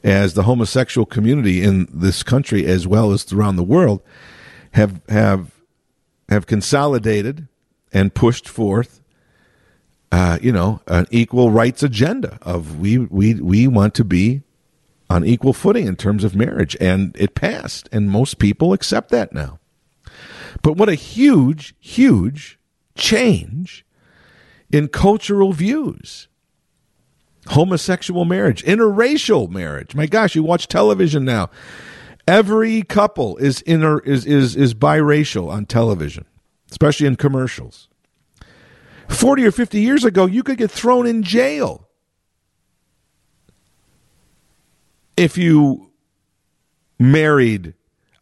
[0.04, 4.02] As the homosexual community in this country as well as around the world
[4.72, 5.52] have have
[6.30, 7.48] have consolidated
[7.92, 9.02] and pushed forth
[10.12, 14.42] uh, you know, an equal rights agenda of we we we want to be
[15.10, 19.34] on equal footing in terms of marriage, and it passed, and most people accept that
[19.34, 19.60] now.
[20.62, 22.57] But what a huge, huge
[22.98, 23.86] change
[24.72, 26.28] in cultural views.
[27.48, 29.96] Homosexual marriage, interracial marriage.
[29.96, 31.50] My gosh, you watch television now.
[32.28, 36.26] Every couple is inter is is is biracial on television,
[36.70, 37.88] especially in commercials.
[39.08, 41.88] 40 or 50 years ago, you could get thrown in jail
[45.16, 45.92] if you
[47.00, 47.74] married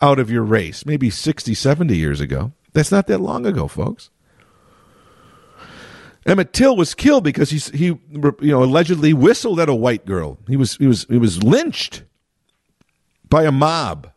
[0.01, 2.53] out of your race, maybe 60, 70 years ago.
[2.73, 4.09] That's not that long ago, folks.
[6.25, 7.99] Emmett Till was killed because he, he you
[8.41, 10.39] know allegedly whistled at a white girl.
[10.47, 12.03] He was he was he was lynched
[13.29, 14.11] by a mob.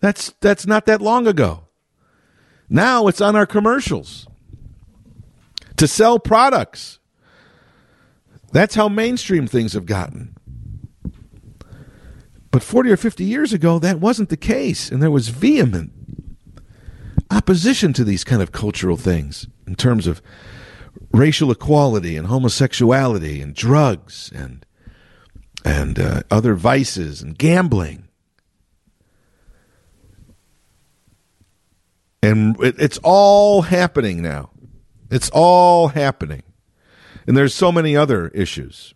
[0.00, 1.64] That's that's not that long ago.
[2.68, 4.26] Now it's on our commercials
[5.76, 6.98] to sell products.
[8.52, 10.36] That's how mainstream things have gotten.
[12.50, 15.92] But 40 or 50 years ago, that wasn't the case, and there was vehement
[17.30, 20.20] opposition to these kind of cultural things in terms of
[21.12, 24.64] racial equality and homosexuality and drugs and
[25.64, 28.08] and uh, other vices and gambling.
[32.22, 34.50] And it, it's all happening now.
[35.10, 36.42] It's all happening.
[37.26, 38.94] And there's so many other issues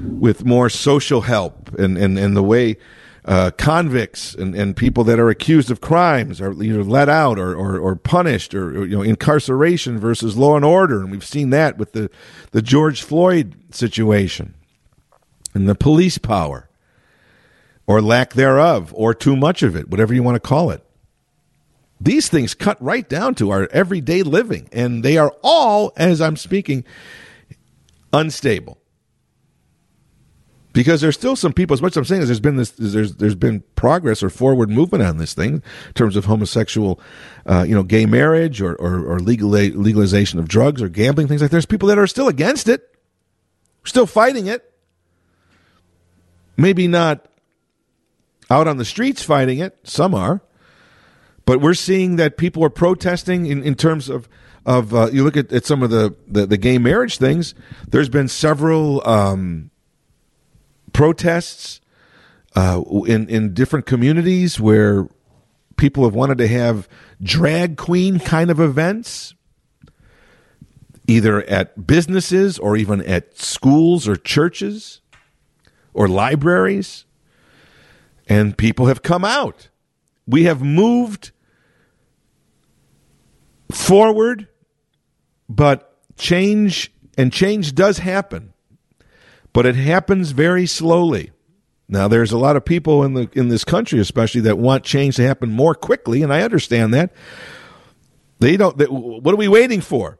[0.00, 2.76] with more social help and, and, and the way
[3.24, 7.54] uh, convicts and, and people that are accused of crimes are either let out or,
[7.54, 11.00] or, or punished or, or, you know incarceration versus law and order.
[11.00, 12.10] And we've seen that with the,
[12.50, 14.54] the George Floyd situation
[15.54, 16.68] and the police power
[17.86, 20.84] or lack thereof or too much of it whatever you want to call it.
[22.00, 26.36] These things cut right down to our everyday living and they are all as I'm
[26.36, 26.84] speaking
[28.12, 28.81] unstable
[30.72, 31.74] because there's still some people.
[31.74, 34.70] As much as I'm saying is there's been this, there's there's been progress or forward
[34.70, 37.00] movement on this thing in terms of homosexual,
[37.46, 41.40] uh, you know, gay marriage or or, or legal legalization of drugs or gambling things
[41.40, 41.50] like.
[41.50, 41.56] That.
[41.56, 42.94] There's people that are still against it,
[43.84, 44.68] still fighting it.
[46.56, 47.26] Maybe not
[48.50, 49.78] out on the streets fighting it.
[49.84, 50.42] Some are,
[51.44, 54.28] but we're seeing that people are protesting in, in terms of
[54.64, 57.54] of uh, you look at, at some of the, the, the gay marriage things.
[57.88, 59.06] There's been several.
[59.06, 59.71] Um,
[60.92, 61.80] protests
[62.54, 65.08] uh, in in different communities where
[65.76, 66.88] people have wanted to have
[67.22, 69.34] drag queen kind of events,
[71.06, 75.00] either at businesses or even at schools or churches
[75.94, 77.04] or libraries,
[78.28, 79.68] and people have come out.
[80.26, 81.32] We have moved
[83.70, 84.48] forward,
[85.48, 88.51] but change and change does happen
[89.52, 91.30] but it happens very slowly.
[91.88, 95.16] Now, there's a lot of people in the in this country, especially, that want change
[95.16, 97.12] to happen more quickly, and I understand that.
[98.38, 98.76] They don't.
[98.78, 100.18] They, what are we waiting for?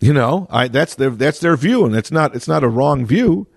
[0.00, 3.04] You know, I, that's their that's their view, and it's not it's not a wrong
[3.04, 3.48] view.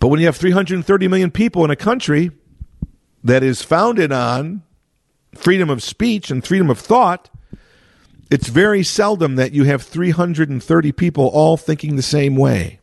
[0.00, 2.30] But when you have 330 million people in a country
[3.22, 4.62] that is founded on
[5.34, 7.30] freedom of speech and freedom of thought,
[8.32, 12.80] it's very seldom that you have 330 people all thinking the same way.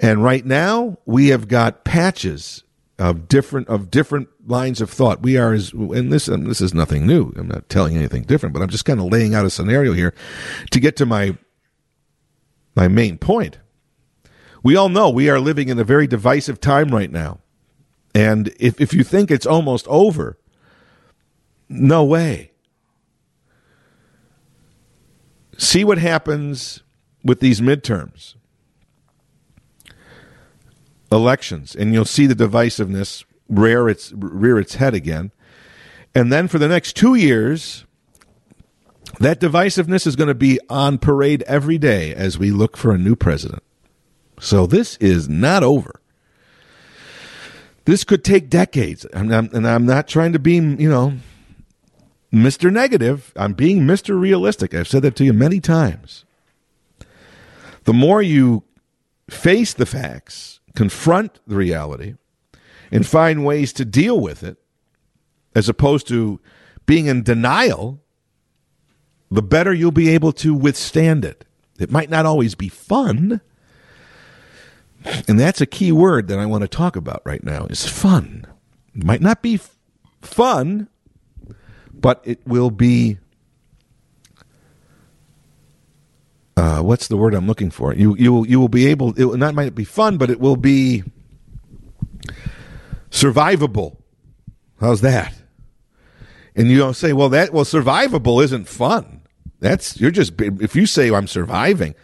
[0.00, 2.64] And right now, we have got patches
[2.98, 5.22] of different of different lines of thought.
[5.22, 7.30] We are as and this and this is nothing new.
[7.36, 10.14] I'm not telling anything different, but I'm just kind of laying out a scenario here
[10.70, 11.36] to get to my
[12.74, 13.58] my main point.
[14.62, 17.40] We all know we are living in a very divisive time right now.
[18.14, 20.38] And if, if you think it's almost over,
[21.68, 22.52] no way.
[25.56, 26.82] See what happens
[27.24, 28.34] with these midterms
[31.10, 35.32] elections, and you'll see the divisiveness rear its rear its head again.
[36.14, 37.84] And then for the next two years,
[39.20, 42.98] that divisiveness is going to be on parade every day as we look for a
[42.98, 43.62] new president.
[44.40, 46.00] So this is not over.
[47.84, 51.14] This could take decades, and I'm, and I'm not trying to be, you know,
[52.32, 52.72] Mr.
[52.72, 53.32] Negative.
[53.36, 54.18] I'm being Mr.
[54.18, 54.74] Realistic.
[54.74, 56.24] I've said that to you many times.
[57.84, 58.64] The more you
[59.30, 62.14] face the facts, confront the reality,
[62.90, 64.58] and find ways to deal with it,
[65.54, 66.40] as opposed to
[66.84, 68.00] being in denial,
[69.30, 71.44] the better you'll be able to withstand it.
[71.78, 73.40] It might not always be fun.
[75.28, 78.46] And that's a key word that I want to talk about right now is fun.
[78.94, 79.60] It might not be
[80.20, 80.88] fun
[82.00, 83.18] but it will be
[86.56, 87.94] uh, what's the word I'm looking for?
[87.94, 89.14] You you will you will be able.
[89.18, 91.04] It not might be fun, but it will be
[93.10, 93.96] survivable.
[94.80, 95.34] How's that?
[96.54, 99.20] And you don't say, well, that well, survivable isn't fun.
[99.60, 101.94] That's you're just if you say I'm surviving,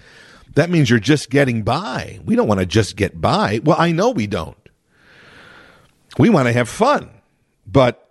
[0.54, 2.20] that means you're just getting by.
[2.24, 3.60] We don't want to just get by.
[3.64, 4.56] Well, I know we don't.
[6.18, 7.10] We want to have fun,
[7.66, 8.01] but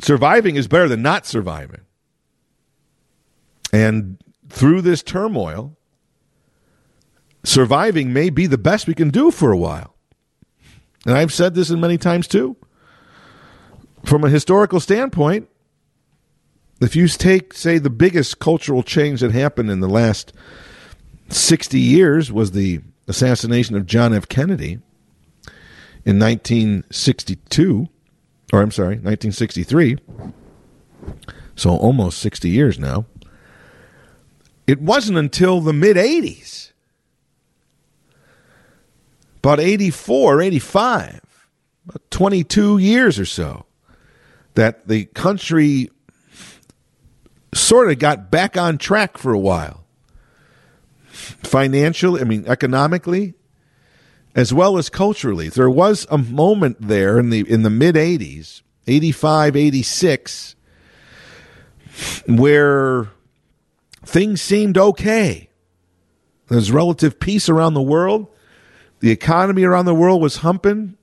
[0.00, 1.82] surviving is better than not surviving.
[3.72, 5.76] And through this turmoil,
[7.44, 9.94] surviving may be the best we can do for a while.
[11.06, 12.56] And I've said this in many times too.
[14.04, 15.48] From a historical standpoint,
[16.80, 20.32] if you take, say, the biggest cultural change that happened in the last
[21.28, 24.28] 60 years was the assassination of John F.
[24.28, 24.80] Kennedy
[26.04, 27.88] in 1962
[28.52, 29.98] or I'm sorry, 1963.
[31.56, 33.06] So almost 60 years now.
[34.66, 36.72] It wasn't until the mid 80s,
[39.38, 41.20] about 84, 85,
[41.86, 43.66] about 22 years or so,
[44.54, 45.90] that the country
[47.52, 49.84] sort of got back on track for a while.
[51.08, 53.34] Financially, I mean, economically,
[54.34, 55.48] as well as culturally.
[55.48, 60.56] There was a moment there in the in the mid 80s, 85, 86
[62.26, 63.08] where
[64.04, 65.48] things seemed okay.
[66.48, 68.28] There's relative peace around the world.
[69.00, 70.96] the economy around the world was humping.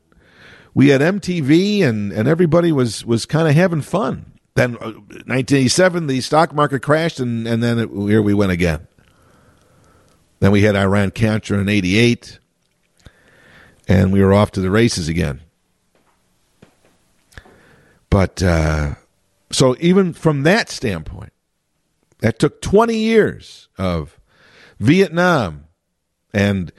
[0.76, 4.34] We had MTV, and and everybody was was kind of having fun.
[4.54, 4.94] Then, uh,
[5.26, 8.88] 1987, the stock market crashed, and and then it, here we went again.
[10.40, 12.38] Then we had Iran Contra in '88,
[13.88, 15.42] and we were off to the races again.
[18.10, 18.96] But uh,
[19.52, 21.34] so even from that standpoint,
[22.20, 24.20] that took 20 years of
[24.80, 25.66] Vietnam
[26.34, 26.72] and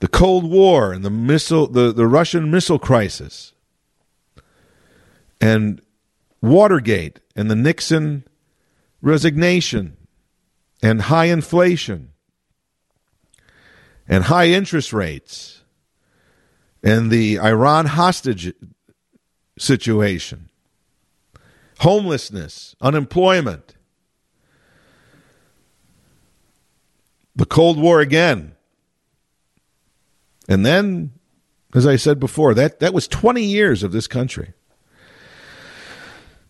[0.00, 3.52] the Cold War and the missile, the, the Russian missile crisis,
[5.40, 5.80] and
[6.40, 8.24] Watergate and the Nixon
[9.02, 9.96] resignation,
[10.82, 12.10] and high inflation,
[14.08, 15.57] and high interest rates,
[16.82, 18.52] and the Iran hostage
[19.58, 20.48] situation,
[21.80, 23.76] homelessness, unemployment,
[27.34, 28.54] the Cold War again.
[30.48, 31.12] And then,
[31.74, 34.54] as I said before, that, that was 20 years of this country.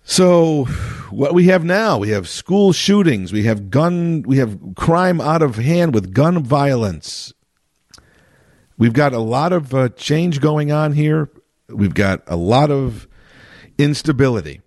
[0.05, 0.65] So,
[1.11, 5.43] what we have now, we have school shootings, we have gun, we have crime out
[5.43, 7.35] of hand with gun violence.
[8.79, 11.29] We've got a lot of uh, change going on here.
[11.69, 13.09] We've got a lot of
[13.77, 14.61] instability.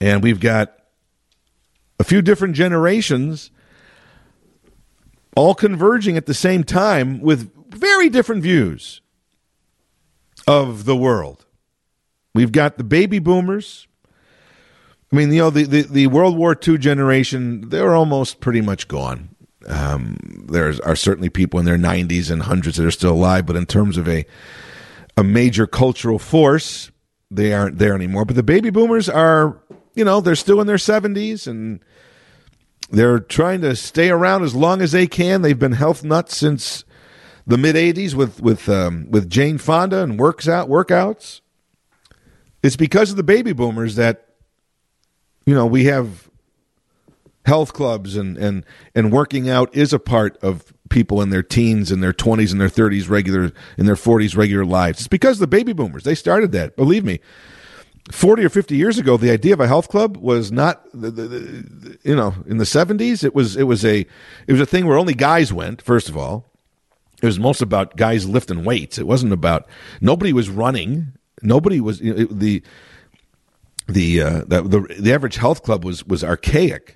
[0.00, 0.76] And we've got
[1.98, 3.50] a few different generations
[5.34, 9.00] all converging at the same time with very different views
[10.46, 11.46] of the world.
[12.34, 13.86] We've got the baby boomers.
[15.12, 18.88] I mean, you know, the, the, the World War II generation, they're almost pretty much
[18.88, 19.35] gone.
[19.68, 20.16] Um,
[20.48, 23.66] there are certainly people in their 90s and hundreds that are still alive, but in
[23.66, 24.24] terms of a
[25.18, 26.90] a major cultural force,
[27.30, 28.24] they aren't there anymore.
[28.24, 29.58] But the baby boomers are,
[29.94, 31.80] you know, they're still in their 70s and
[32.90, 35.42] they're trying to stay around as long as they can.
[35.42, 36.84] They've been health nuts since
[37.46, 41.40] the mid '80s with with um, with Jane Fonda and works out workouts.
[42.62, 44.28] It's because of the baby boomers that
[45.46, 46.30] you know we have
[47.46, 51.90] health clubs and and and working out is a part of people in their teens
[51.90, 55.00] and their 20s and their 30s regular in their 40s regular lives.
[55.00, 56.76] It's because the baby boomers they started that.
[56.76, 57.20] Believe me.
[58.12, 61.22] 40 or 50 years ago the idea of a health club was not the, the,
[61.22, 64.06] the, you know in the 70s it was it was a
[64.46, 66.48] it was a thing where only guys went first of all
[67.20, 69.66] it was most about guys lifting weights it wasn't about
[70.00, 72.62] nobody was running nobody was you know, it, the
[73.88, 76.95] the, uh, the the the average health club was was archaic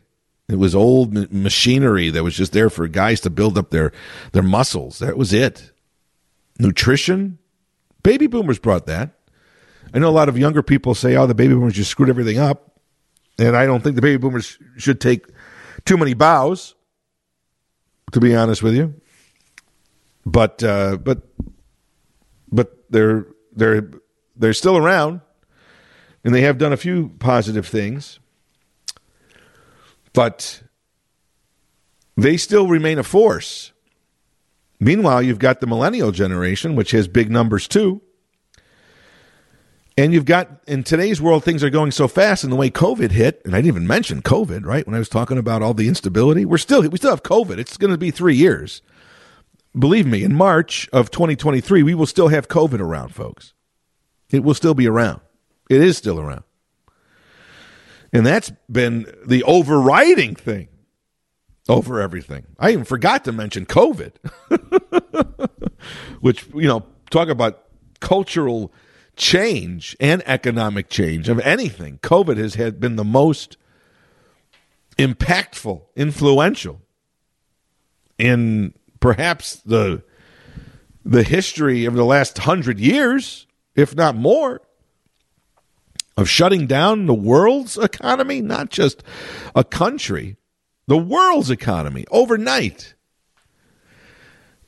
[0.51, 3.93] it was old machinery that was just there for guys to build up their
[4.33, 4.99] their muscles.
[4.99, 5.71] That was it.
[6.59, 7.39] Nutrition?
[8.03, 9.11] Baby boomers brought that.
[9.95, 12.39] I know a lot of younger people say, "Oh, the baby boomers just screwed everything
[12.39, 12.81] up,"
[13.39, 15.27] and I don't think the baby boomers should take
[15.85, 16.75] too many bows.
[18.13, 19.01] To be honest with you,
[20.27, 21.23] but uh, but
[22.51, 23.89] but they're they're
[24.35, 25.21] they're still around,
[26.25, 28.19] and they have done a few positive things,
[30.13, 30.63] but
[32.17, 33.73] they still remain a force.
[34.79, 38.01] Meanwhile, you've got the millennial generation, which has big numbers too
[40.01, 42.43] and you've got in today's world, things are going so fast.
[42.43, 44.87] And the way COVID hit, and I didn't even mention COVID, right?
[44.87, 47.59] When I was talking about all the instability, we're still we still have COVID.
[47.59, 48.81] It's going to be three years.
[49.79, 53.53] Believe me, in March of 2023, we will still have COVID around, folks.
[54.31, 55.21] It will still be around.
[55.69, 56.45] It is still around,
[58.13, 60.69] and that's been the overriding thing
[61.69, 62.47] over everything.
[62.59, 64.13] I even forgot to mention COVID,
[66.21, 67.65] which you know, talk about
[68.01, 68.73] cultural
[69.17, 73.57] change and economic change of anything, COVID has had been the most
[74.99, 76.81] impactful, influential
[78.19, 80.03] in perhaps the
[81.05, 84.61] the history of the last hundred years, if not more,
[86.21, 89.03] of shutting down the world's economy, not just
[89.55, 90.37] a country,
[90.87, 92.95] the world's economy overnight.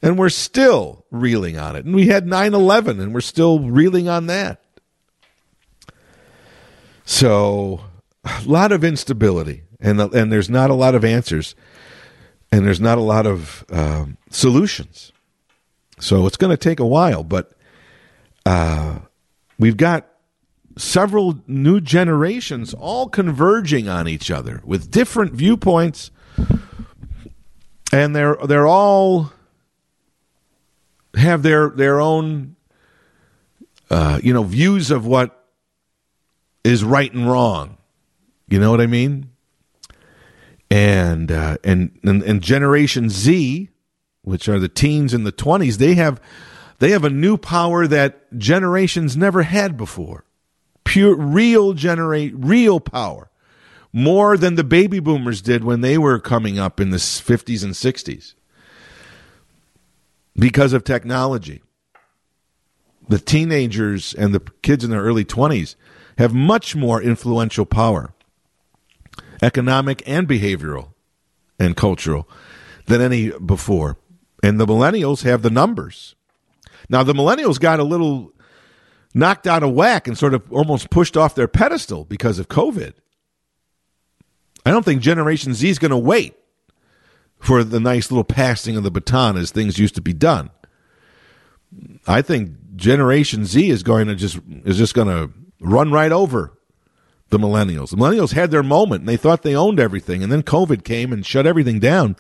[0.01, 1.85] And we're still reeling on it.
[1.85, 4.65] And we had 9 11, and we're still reeling on that.
[7.05, 7.83] So,
[8.25, 11.55] a lot of instability, and, and there's not a lot of answers,
[12.51, 15.13] and there's not a lot of um, solutions.
[16.01, 17.53] So, it's going to take a while, but
[18.47, 19.01] uh,
[19.59, 20.12] we've got
[20.77, 26.11] several new generations all converging on each other with different viewpoints
[27.93, 29.33] and they're they're all
[31.15, 32.57] have their their own
[33.91, 35.47] uh, you know views of what
[36.65, 37.77] is right and wrong.
[38.49, 39.31] You know what I mean?
[40.71, 43.69] And uh, and, and and Generation Z
[44.23, 46.21] which are the teens and the 20s, they have
[46.79, 50.25] they have a new power that generations never had before.
[50.93, 53.31] Pure real generate real power.
[53.95, 57.73] More than the baby boomers did when they were coming up in the 50s and
[57.73, 58.35] 60s.
[60.37, 61.63] Because of technology.
[63.09, 65.77] The teenagers and the kids in their early 20s
[66.19, 68.13] have much more influential power,
[69.41, 70.93] economic and behavioral
[71.59, 72.29] and cultural,
[72.85, 73.97] than any before.
[74.43, 76.17] And the millennials have the numbers.
[76.91, 78.35] Now, the millennials got a little
[79.15, 82.95] knocked out of whack and sort of almost pushed off their pedestal because of COVID.
[84.65, 86.35] I don't think Generation Z is going to wait
[87.39, 90.51] for the nice little passing of the baton as things used to be done.
[92.07, 96.53] I think Generation Z is going to just is just going to run right over
[97.31, 97.91] the millennials.
[97.91, 101.13] The millennials had their moment and they thought they owned everything, and then COVID came
[101.13, 102.15] and shut everything down,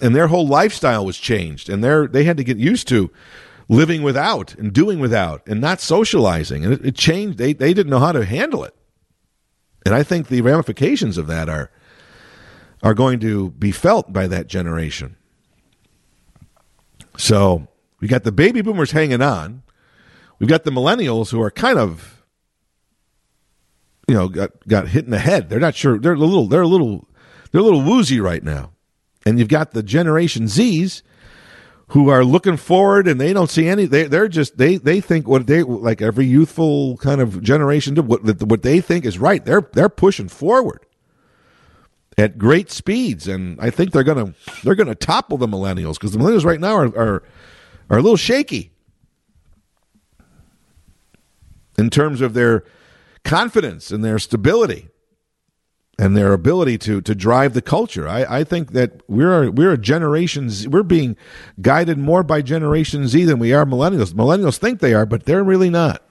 [0.00, 3.10] and their whole lifestyle was changed, and they they had to get used to
[3.68, 7.38] living without and doing without and not socializing, and it, it changed.
[7.38, 8.74] They they didn't know how to handle it,
[9.84, 11.70] and I think the ramifications of that are
[12.82, 15.16] are going to be felt by that generation.
[17.16, 17.68] So
[18.00, 19.62] we got the baby boomers hanging on.
[20.38, 22.14] We've got the millennials who are kind of
[24.08, 25.48] you know, got got hit in the head.
[25.48, 25.98] They're not sure.
[25.98, 26.46] They're a little.
[26.46, 27.08] They're a little.
[27.50, 28.72] They're a little woozy right now.
[29.24, 31.02] And you've got the Generation Zs
[31.88, 33.86] who are looking forward and they don't see any.
[33.86, 38.06] They they're just they they think what they like every youthful kind of generation did.
[38.06, 39.44] What what they think is right.
[39.44, 40.86] They're they're pushing forward
[42.16, 46.18] at great speeds, and I think they're gonna they're gonna topple the millennials because the
[46.18, 47.22] millennials right now are are
[47.90, 48.72] are a little shaky
[51.76, 52.64] in terms of their
[53.24, 54.88] confidence and their stability
[55.98, 58.08] and their ability to to drive the culture.
[58.08, 61.16] I, I think that we're we're a generation we're being
[61.60, 64.12] guided more by Generation Z than we are millennials.
[64.12, 66.02] Millennials think they are, but they're really not.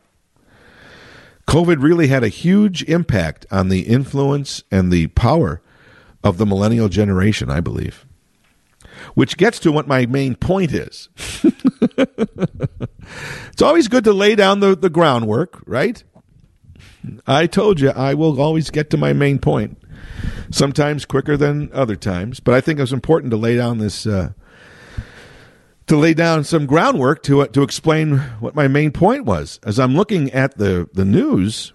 [1.47, 5.61] COVID really had a huge impact on the influence and the power
[6.23, 8.05] of the millennial generation, I believe.
[9.13, 11.09] Which gets to what my main point is.
[11.97, 16.01] it's always good to lay down the, the groundwork, right?
[17.27, 19.77] I told you I will always get to my main point.
[20.51, 24.05] Sometimes quicker than other times, but I think it was important to lay down this
[24.05, 24.33] uh,
[25.87, 29.59] to lay down some groundwork to uh, to explain what my main point was.
[29.63, 31.73] As I'm looking at the the news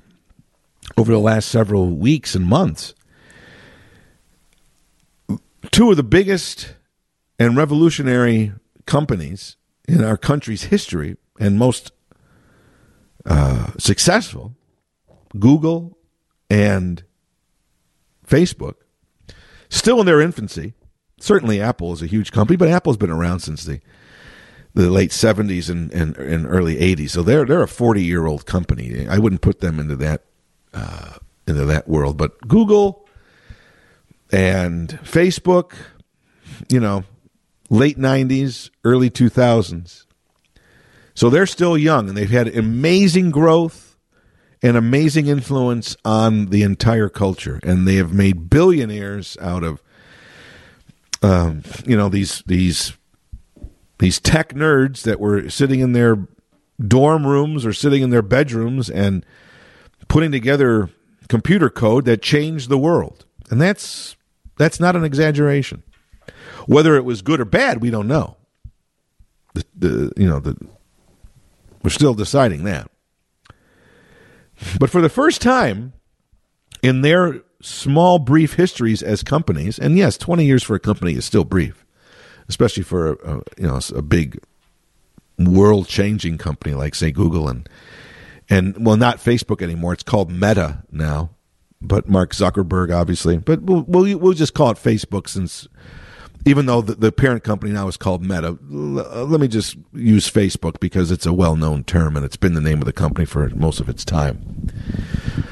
[0.96, 2.94] over the last several weeks and months,
[5.70, 6.74] two of the biggest
[7.38, 8.52] and revolutionary
[8.86, 9.56] companies
[9.86, 11.92] in our country's history and most
[13.26, 14.54] uh, successful
[15.38, 15.98] Google
[16.50, 17.02] and
[18.26, 18.74] Facebook,
[19.68, 20.74] still in their infancy.
[21.20, 23.80] Certainly, Apple is a huge company, but Apple's been around since the
[24.74, 27.12] the late seventies and, and, and early eighties.
[27.12, 29.08] So they're they're a forty year old company.
[29.08, 30.24] I wouldn't put them into that
[30.72, 31.14] uh,
[31.46, 32.16] into that world.
[32.16, 33.08] But Google
[34.30, 35.72] and Facebook,
[36.68, 37.04] you know,
[37.70, 40.06] late nineties, early two thousands.
[41.14, 43.87] So they're still young and they've had amazing growth
[44.62, 49.82] an amazing influence on the entire culture, and they have made billionaires out of
[51.22, 52.92] um, you know these these
[53.98, 56.26] these tech nerds that were sitting in their
[56.84, 59.24] dorm rooms or sitting in their bedrooms and
[60.08, 60.90] putting together
[61.28, 64.16] computer code that changed the world, and that's
[64.56, 65.82] that's not an exaggeration.
[66.66, 68.36] Whether it was good or bad, we don't know.
[69.54, 70.56] The, the you know the
[71.82, 72.90] we're still deciding that.
[74.78, 75.92] But for the first time
[76.82, 81.24] in their small, brief histories as companies, and yes, 20 years for a company is
[81.24, 81.84] still brief,
[82.48, 84.40] especially for a, you know a big
[85.38, 87.68] world-changing company like say Google and
[88.50, 89.92] and well, not Facebook anymore.
[89.92, 91.30] It's called Meta now,
[91.82, 93.36] but Mark Zuckerberg, obviously.
[93.36, 95.68] But we'll we'll, we'll just call it Facebook since
[96.44, 99.76] even though the, the, parent company now is called Meta, l- uh, let me just
[99.92, 102.92] use Facebook because it's a well known term and it's been the name of the
[102.92, 104.70] company for most of its time.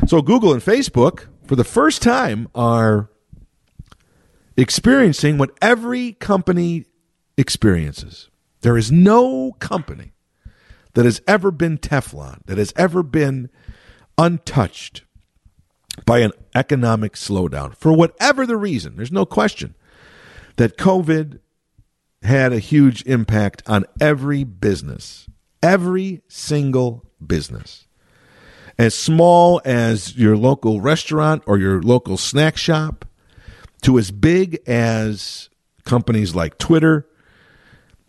[0.07, 3.11] So, Google and Facebook, for the first time, are
[4.57, 6.87] experiencing what every company
[7.37, 8.30] experiences.
[8.61, 10.12] There is no company
[10.95, 13.51] that has ever been Teflon, that has ever been
[14.16, 15.05] untouched
[16.05, 18.97] by an economic slowdown for whatever the reason.
[18.97, 19.74] There's no question
[20.57, 21.40] that COVID
[22.22, 25.28] had a huge impact on every business,
[25.62, 27.86] every single business.
[28.78, 33.07] As small as your local restaurant or your local snack shop,
[33.82, 35.48] to as big as
[35.84, 37.07] companies like Twitter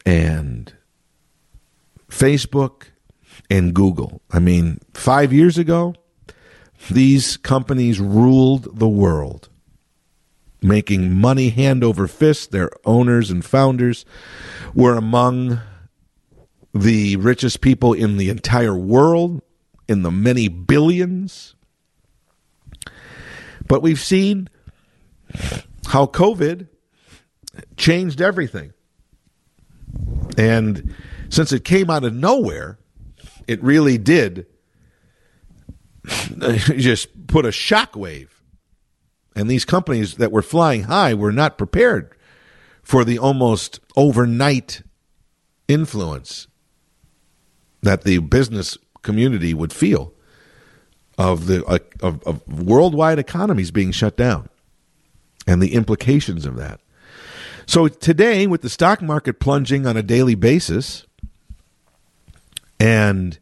[0.06, 0.74] and
[2.10, 2.88] Facebook
[3.50, 4.22] and Google.
[4.32, 5.94] I mean, five years ago,
[6.90, 9.50] these companies ruled the world,
[10.62, 12.52] making money hand over fist.
[12.52, 14.06] Their owners and founders
[14.74, 15.60] were among
[16.74, 19.42] the richest people in the entire world,
[19.88, 21.56] in the many billions.
[23.68, 24.50] But we've seen
[25.88, 26.68] how COVID
[27.76, 28.74] changed everything.
[30.38, 30.94] And
[31.30, 32.78] since it came out of nowhere,
[33.48, 34.46] it really did
[36.38, 38.30] just put a shockwave.
[39.38, 42.12] And these companies that were flying high were not prepared
[42.82, 44.82] for the almost overnight
[45.68, 46.48] influence
[47.84, 50.12] that the business community would feel
[51.20, 54.50] of the uh, of, of worldwide economies being shut down
[55.46, 56.80] and the implications of that.
[57.68, 61.06] So today, with the stock market plunging on a daily basis
[62.80, 63.38] and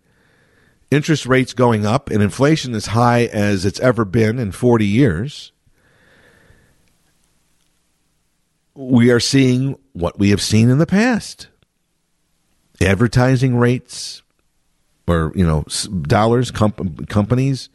[0.91, 5.53] interest rates going up and inflation as high as it's ever been in 40 years,
[8.76, 11.47] we are seeing what we have seen in the past.
[12.82, 14.21] Advertising rates
[15.07, 15.63] or, you know,
[16.01, 17.69] dollars, comp- companies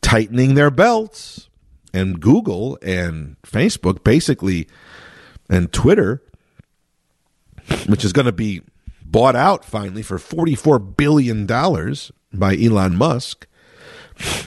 [0.00, 1.48] tightening their belts.
[1.92, 4.68] And Google and Facebook basically,
[5.48, 6.22] and Twitter,
[7.86, 8.62] which is going to be
[9.02, 13.46] bought out finally for $44 billion by Elon Musk.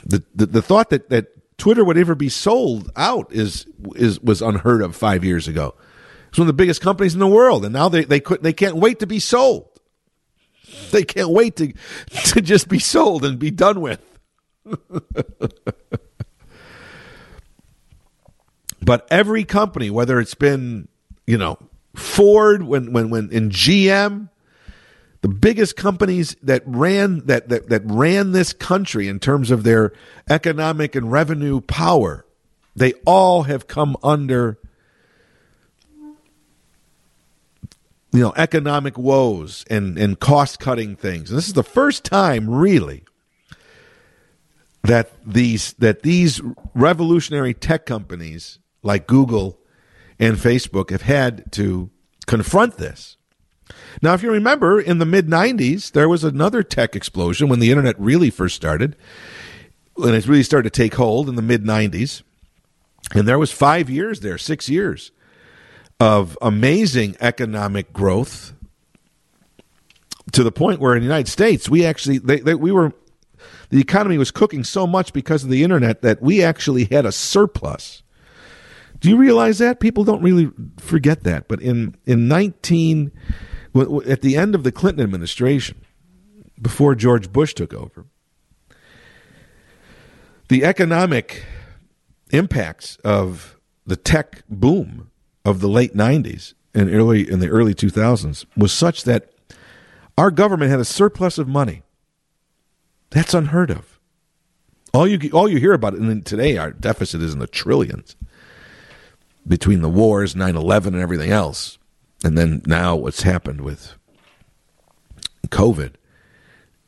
[0.06, 4.42] The, the, the thought that, that Twitter would ever be sold out is, is was
[4.42, 5.76] unheard of five years ago.
[6.30, 8.52] It's one of the biggest companies in the world, and now they, they, could, they
[8.52, 9.70] can't wait to be sold.
[10.90, 11.72] They can't wait to,
[12.10, 14.02] to just be sold and be done with.
[18.82, 20.88] but every company, whether it's been,
[21.28, 21.60] you know,
[21.96, 24.30] Ford, when, when, when in GM,
[25.22, 29.94] the biggest companies that ran that, that, that ran this country in terms of their
[30.30, 32.26] economic and revenue power,
[32.76, 34.58] they all have come under
[38.12, 41.30] you know economic woes and, and cost cutting things.
[41.30, 43.04] And this is the first time really
[44.84, 46.42] that these that these
[46.74, 49.60] revolutionary tech companies like Google
[50.20, 51.92] and Facebook have had to
[52.26, 53.18] confront this.
[54.02, 57.70] Now, if you remember, in the mid 90s, there was another tech explosion when the
[57.70, 58.96] internet really first started,
[59.96, 62.24] when it really started to take hold in the mid 90s.
[63.14, 65.12] And there was five years there, six years
[66.00, 68.54] of amazing economic growth
[70.32, 72.94] to the point where in the United States, we actually, they, they, we were,
[73.70, 77.12] the economy was cooking so much because of the internet that we actually had a
[77.12, 78.02] surplus.
[79.00, 79.80] Do you realize that?
[79.80, 81.48] People don't really forget that.
[81.48, 83.12] But in, in 19,
[83.76, 85.82] at the end of the Clinton administration,
[86.62, 88.06] before George Bush took over,
[90.50, 91.46] the economic
[92.32, 95.10] impacts of the tech boom
[95.46, 99.32] of the late 90s and early in the early 2000s was such that
[100.18, 101.84] our government had a surplus of money.
[103.10, 104.00] That's unheard of.
[104.94, 108.18] All you all you hear about it, and today our deficit is in the trillions
[109.48, 111.78] between the wars, 9/11 and everything else
[112.24, 113.94] and then now what's happened with
[115.50, 115.94] COVID,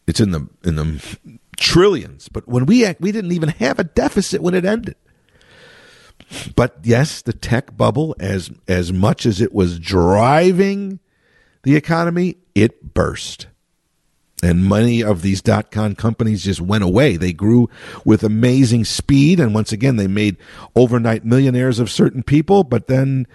[0.08, 1.18] it's in the in the
[1.58, 2.30] trillions.
[2.30, 4.96] But when we act, we didn't even have a deficit when it ended.
[6.56, 11.00] But yes, the tech bubble, as as much as it was driving
[11.64, 13.48] the economy, it burst.
[14.42, 17.16] And many of these dot com companies just went away.
[17.16, 17.70] They grew
[18.04, 19.40] with amazing speed.
[19.40, 20.36] And once again, they made
[20.76, 22.66] overnight millionaires of certain people.
[22.66, 23.26] But then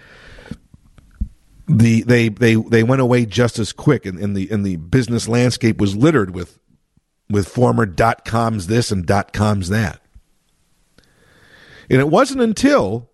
[1.68, 5.78] the they they they went away just as quick and, the and the business landscape
[5.78, 6.58] was littered with
[7.28, 10.00] with former dot coms this and dot coms that.
[11.90, 13.10] And it wasn't until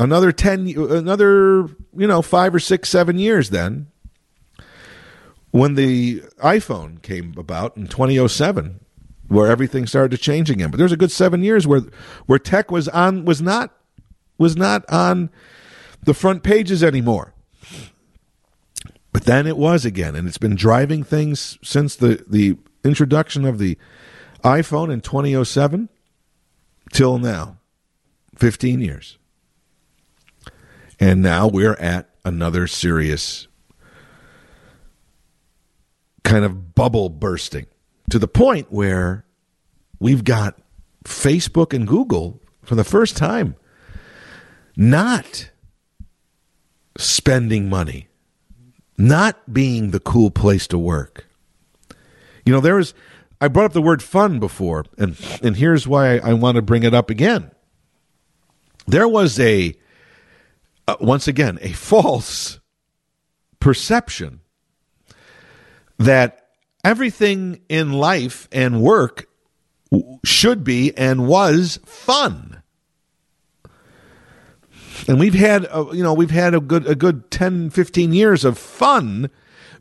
[0.00, 3.88] another 10 another you know 5 or 6 7 years then
[5.50, 8.78] when the iphone came about in 2007
[9.26, 10.70] where everything started to change again.
[10.70, 11.82] But there's a good 7 years where
[12.26, 13.74] where tech was on was not
[14.36, 15.30] was not on
[16.02, 17.34] the front pages anymore.
[19.12, 23.58] But then it was again, and it's been driving things since the, the introduction of
[23.58, 23.78] the
[24.44, 25.88] iPhone in 2007
[26.92, 27.58] till now
[28.36, 29.18] 15 years.
[31.00, 33.48] And now we're at another serious
[36.24, 37.66] kind of bubble bursting
[38.10, 39.24] to the point where
[39.98, 40.60] we've got
[41.04, 43.56] Facebook and Google for the first time
[44.76, 45.50] not
[46.98, 48.08] spending money.
[49.00, 51.24] not being the cool place to work.
[52.44, 52.94] You know, there was
[53.40, 56.62] I brought up the word fun before, and and here's why I, I want to
[56.62, 57.52] bring it up again.
[58.88, 59.74] There was a
[60.88, 62.58] uh, once again a false
[63.60, 64.40] perception
[65.98, 66.48] that
[66.84, 69.28] everything in life and work
[70.24, 72.57] should be and was fun.
[75.06, 78.44] And we've had a, you know we've had a good a good 10 15 years
[78.44, 79.30] of fun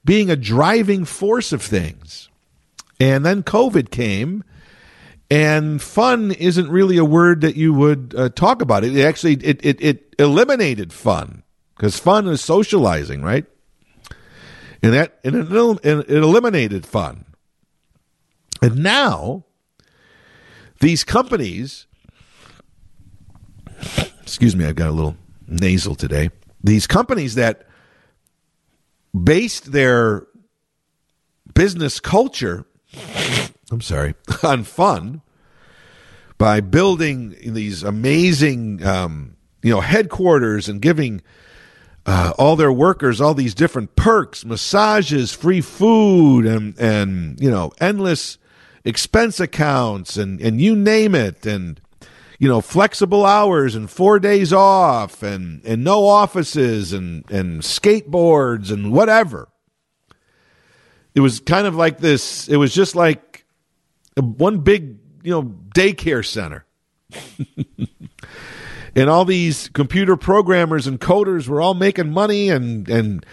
[0.06, 2.30] being a driving force of things.
[3.00, 4.44] And then COVID came
[5.30, 8.84] and fun isn't really a word that you would uh, talk about.
[8.84, 11.44] It actually it it, it eliminated fun
[11.76, 13.46] because fun is socializing, right?
[14.82, 17.26] And that and it, it eliminated fun.
[18.62, 19.46] And now
[20.80, 21.87] these companies
[24.28, 25.18] excuse me, I've got a little
[25.48, 26.30] nasal today.
[26.64, 27.66] These companies that
[29.14, 30.28] based their
[31.54, 32.66] business culture
[33.72, 35.22] I'm sorry, on fun
[36.38, 41.22] by building these amazing, um, you know, headquarters and giving
[42.06, 47.74] uh, all their workers all these different perks, massages, free food, and and you know,
[47.82, 48.38] endless
[48.86, 51.82] expense accounts, and and you name it, and
[52.40, 58.72] you know, flexible hours and four days off, and and no offices, and and skateboards
[58.72, 59.50] and whatever.
[61.16, 62.48] It was kind of like this.
[62.48, 63.46] It was just like
[64.16, 66.66] one big, you know, daycare center.
[68.96, 73.26] and all these computer programmers and coders were all making money and and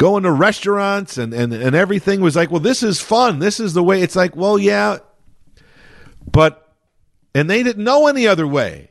[0.00, 3.38] going to restaurants and, and, and everything was like, well, this is fun.
[3.38, 4.00] This is the way.
[4.00, 4.96] It's like, well, yeah,
[6.32, 6.69] but
[7.34, 8.90] and they didn't know any other way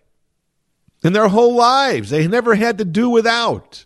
[1.04, 2.10] in their whole lives.
[2.10, 3.86] They never had to do without.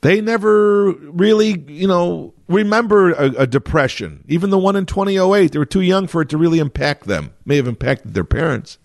[0.00, 4.22] They never really, you know, remember a, a, depression.
[4.28, 7.32] Even the one in 2008, they were too young for it to really impact them.
[7.46, 8.76] May have impacted their parents.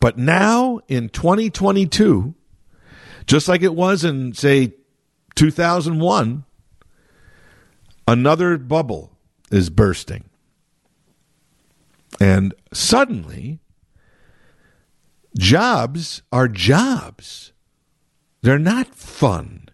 [0.00, 2.34] But now in 2022,
[3.26, 4.74] just like it was in, say,
[5.36, 6.44] 2001,
[8.08, 9.12] another bubble
[9.52, 10.24] is bursting.
[12.20, 13.60] And suddenly,
[15.36, 17.52] jobs are jobs
[18.46, 19.68] they're not fun.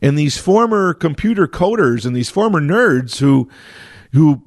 [0.00, 3.50] And these former computer coders and these former nerds who
[4.12, 4.44] who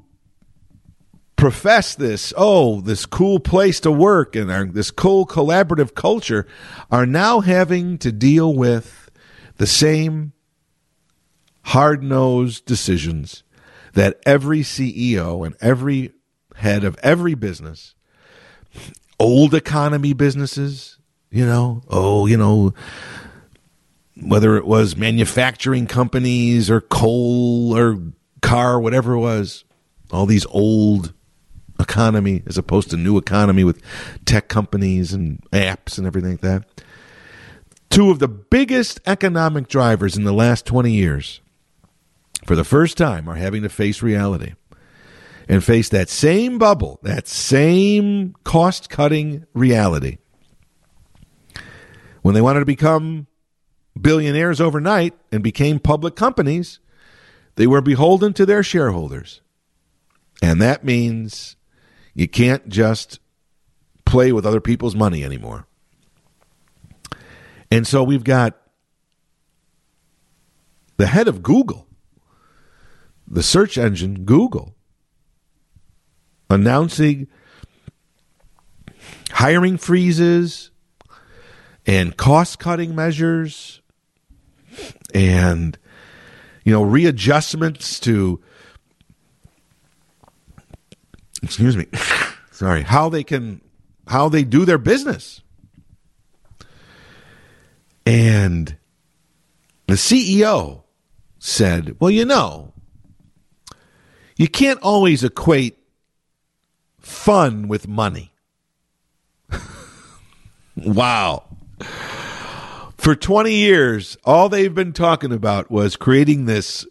[1.36, 6.46] profess this, oh, this cool place to work and our, this cool collaborative culture
[6.90, 9.10] are now having to deal with
[9.58, 10.32] the same
[11.64, 13.42] hard-nosed decisions
[13.92, 16.12] that every CEO and every
[16.62, 17.94] head of every business,
[19.18, 20.96] old economy businesses,
[21.30, 22.72] you know, oh, you know,
[24.22, 27.98] whether it was manufacturing companies or coal or
[28.42, 29.64] car, whatever it was,
[30.12, 31.12] all these old
[31.80, 33.82] economy as opposed to new economy with
[34.24, 36.64] tech companies and apps and everything like that.
[37.90, 41.40] Two of the biggest economic drivers in the last 20 years,
[42.46, 44.52] for the first time, are having to face reality
[45.48, 50.18] and face that same bubble, that same cost cutting reality
[52.22, 53.26] when they wanted to become
[54.00, 56.78] billionaires overnight and became public companies,
[57.56, 59.42] they were beholden to their shareholders.
[60.40, 61.56] And that means
[62.14, 63.20] you can't just
[64.04, 65.66] play with other people's money anymore.
[67.70, 68.58] And so we've got
[70.96, 71.86] the head of Google,
[73.26, 74.74] the search engine Google,
[76.52, 77.28] announcing
[79.30, 80.70] hiring freezes,
[81.86, 83.80] and cost cutting measures
[85.12, 85.78] and
[86.64, 88.40] you know readjustments to
[91.42, 91.86] excuse me
[92.50, 93.60] sorry how they can
[94.08, 95.40] how they do their business.
[98.04, 98.76] And
[99.86, 100.82] the CEO
[101.38, 102.72] said well you know
[104.36, 105.78] you can't always equate
[107.02, 108.32] fun with money
[110.76, 111.44] wow
[113.02, 116.86] for 20 years, all they've been talking about was creating this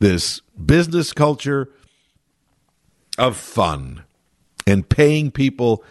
[0.00, 1.68] this business culture
[3.16, 4.02] of fun
[4.66, 5.84] and paying people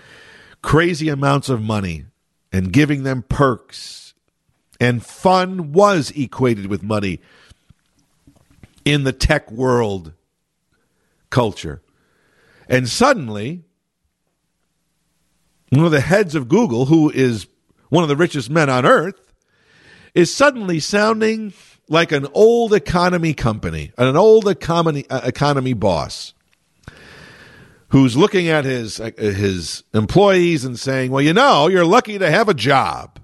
[0.61, 2.03] crazy amounts of money
[2.51, 4.13] and giving them perks.
[4.77, 7.21] And fun was equated with money
[8.83, 10.11] in the tech world
[11.29, 11.81] culture.
[12.69, 13.63] And suddenly,
[15.69, 17.47] one of the heads of Google, who is
[17.89, 19.33] one of the richest men on earth,
[20.13, 21.53] is suddenly sounding
[21.89, 26.35] like an old economy company, an old economy uh, economy boss
[27.89, 32.29] who's looking at his uh, his employees and saying, "Well, you know, you're lucky to
[32.29, 33.19] have a job."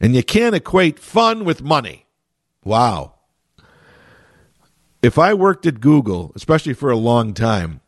[0.00, 2.06] And you can't equate fun with money.
[2.64, 3.14] Wow.
[5.02, 7.80] If I worked at Google, especially for a long time,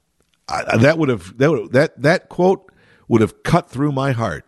[0.50, 2.70] I, that would have that would, that that quote
[3.08, 4.44] would have cut through my heart.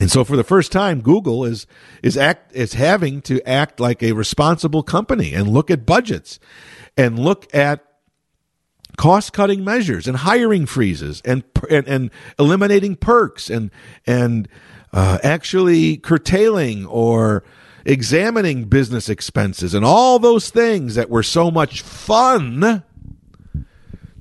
[0.00, 1.66] And so for the first time, Google is
[2.02, 6.38] is act is having to act like a responsible company and look at budgets
[6.96, 7.84] and look at
[8.96, 13.70] cost cutting measures and hiring freezes and, and, and eliminating perks and
[14.06, 14.48] and
[14.92, 17.42] uh, actually curtailing or
[17.84, 22.82] examining business expenses and all those things that were so much fun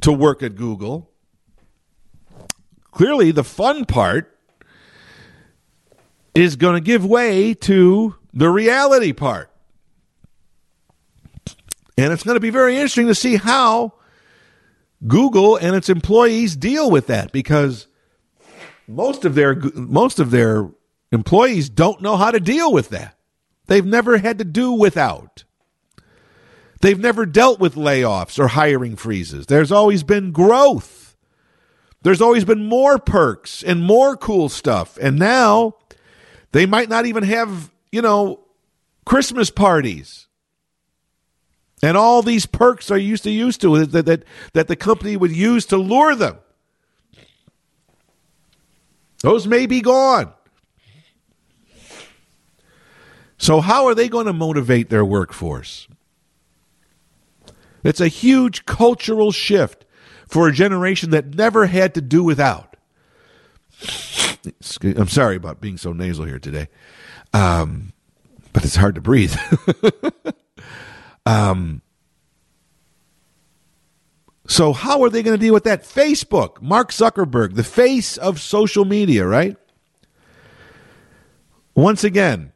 [0.03, 1.09] to work at Google.
[2.91, 4.37] Clearly, the fun part
[6.35, 9.49] is going to give way to the reality part.
[11.97, 13.93] And it's going to be very interesting to see how
[15.07, 17.87] Google and its employees deal with that because
[18.87, 20.69] most of their most of their
[21.11, 23.17] employees don't know how to deal with that.
[23.67, 25.43] They've never had to do without.
[26.83, 29.45] They've never dealt with layoffs or hiring freezes.
[29.45, 31.15] There's always been growth.
[32.01, 34.97] There's always been more perks and more cool stuff.
[35.01, 35.77] And now
[36.51, 38.41] they might not even have, you know,
[39.05, 40.27] Christmas parties.
[41.81, 45.31] And all these perks are used to used to that, that, that the company would
[45.31, 46.35] use to lure them.
[49.21, 50.33] Those may be gone.
[53.37, 55.87] So, how are they going to motivate their workforce?
[57.83, 59.85] It's a huge cultural shift
[60.27, 62.75] for a generation that never had to do without.
[64.83, 66.67] I'm sorry about being so nasal here today,
[67.33, 67.93] um,
[68.51, 69.35] but it's hard to breathe.
[71.25, 71.81] um,
[74.47, 75.83] so, how are they going to deal with that?
[75.83, 79.55] Facebook, Mark Zuckerberg, the face of social media, right?
[81.75, 82.51] Once again,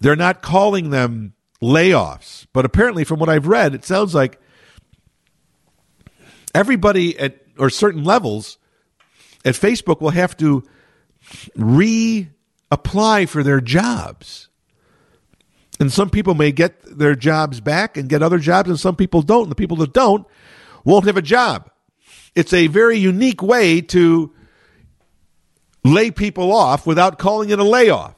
[0.00, 4.40] they're not calling them layoffs, but apparently, from what I've read, it sounds like
[6.54, 8.58] everybody at or certain levels
[9.44, 10.64] at Facebook will have to
[11.56, 14.48] reapply for their jobs.
[15.78, 19.22] And some people may get their jobs back and get other jobs, and some people
[19.22, 19.44] don't.
[19.44, 20.26] And the people that don't
[20.84, 21.70] won't have a job.
[22.34, 24.32] It's a very unique way to
[25.84, 28.14] lay people off without calling it a layoff.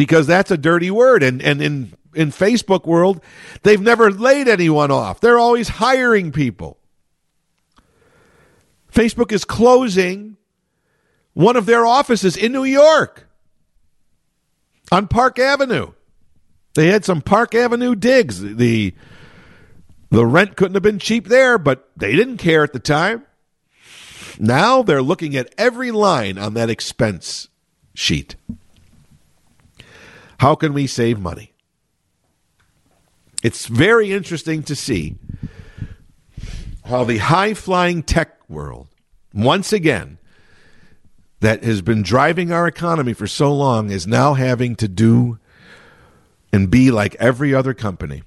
[0.00, 1.22] Because that's a dirty word.
[1.22, 3.22] And, and in, in Facebook world,
[3.64, 5.20] they've never laid anyone off.
[5.20, 6.78] They're always hiring people.
[8.90, 10.38] Facebook is closing
[11.34, 13.28] one of their offices in New York
[14.90, 15.92] on Park Avenue.
[16.76, 18.40] They had some Park Avenue digs.
[18.40, 18.94] The
[20.08, 23.26] the rent couldn't have been cheap there, but they didn't care at the time.
[24.38, 27.48] Now they're looking at every line on that expense
[27.92, 28.36] sheet.
[30.40, 31.52] How can we save money?
[33.42, 35.16] It's very interesting to see
[36.82, 38.88] how the high flying tech world,
[39.34, 40.16] once again,
[41.40, 45.38] that has been driving our economy for so long, is now having to do
[46.54, 48.22] and be like every other company.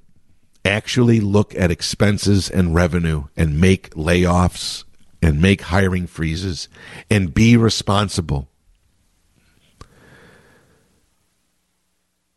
[0.63, 4.83] Actually, look at expenses and revenue and make layoffs
[5.19, 6.69] and make hiring freezes
[7.09, 8.49] and be responsible.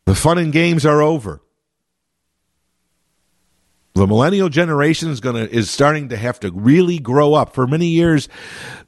[0.06, 1.42] The fun and games are over.
[3.96, 7.54] The millennial generation is to is starting to have to really grow up.
[7.54, 8.28] For many years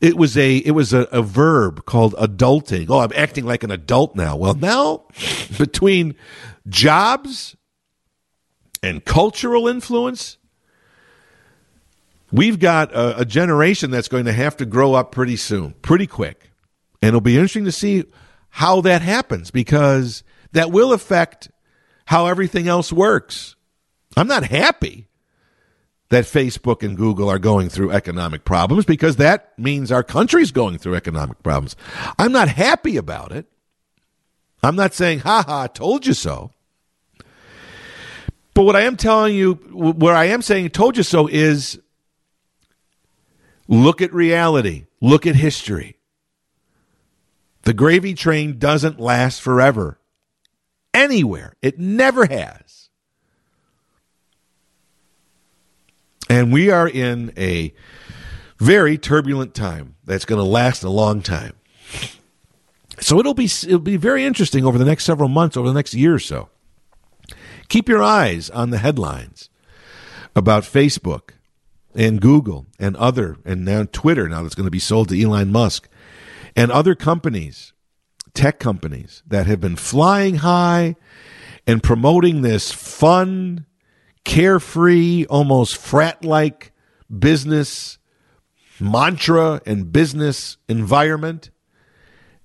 [0.03, 2.89] it was a it was a, a, verb called adulting.
[2.91, 4.37] Oh i'm acting like an adult now.
[4.37, 5.07] Well now
[5.59, 6.15] between
[6.69, 7.57] jobs
[8.83, 10.37] and cultural influence
[12.31, 16.07] we've got a, a generation that's going to have to grow up pretty soon pretty
[16.07, 16.51] quick.
[17.01, 18.05] And it'll be interesting to see
[18.51, 20.23] how that happens because
[20.53, 21.51] that will affect
[22.07, 23.57] how everything else works
[24.19, 25.07] I'm not happy
[26.09, 30.79] that Facebook and Google are going through economic problems because that means our country's going
[30.79, 31.77] through economic problems.
[32.19, 33.47] I'm not happy about it.
[34.63, 36.51] I'm not saying, ha ha, told you so.
[38.55, 41.79] But what I am telling you, where I am saying, told you so, is
[43.69, 45.99] look at reality, look at history.
[47.63, 49.98] The gravy train doesn't last forever.
[50.99, 51.55] Anywhere.
[51.63, 52.91] It never has.
[56.29, 57.73] And we are in a
[58.59, 61.55] very turbulent time that's going to last a long time.
[62.99, 65.95] So it'll be it'll be very interesting over the next several months, over the next
[65.95, 66.49] year or so.
[67.69, 69.51] Keep your eyes on the headlines
[70.35, 71.31] about Facebook
[71.95, 75.53] and Google and other and now Twitter now that's going to be sold to Elon
[75.53, 75.89] Musk
[76.57, 77.73] and other companies,
[78.39, 80.95] tech companies that have been flying high
[81.67, 83.67] and promoting this fun,
[84.25, 86.71] carefree, almost frat-like
[87.19, 87.99] business
[88.79, 91.51] mantra and business environment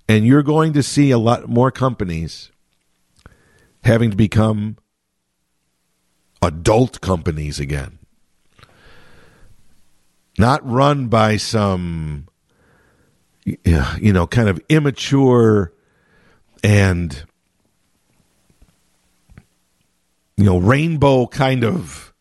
[0.08, 2.50] and you're going to see a lot more companies
[3.84, 4.76] having to become
[6.42, 8.00] adult companies again.
[10.38, 12.26] Not run by some,
[13.44, 15.72] you know, kind of immature
[16.64, 17.24] and,
[20.36, 22.12] you know, rainbow kind of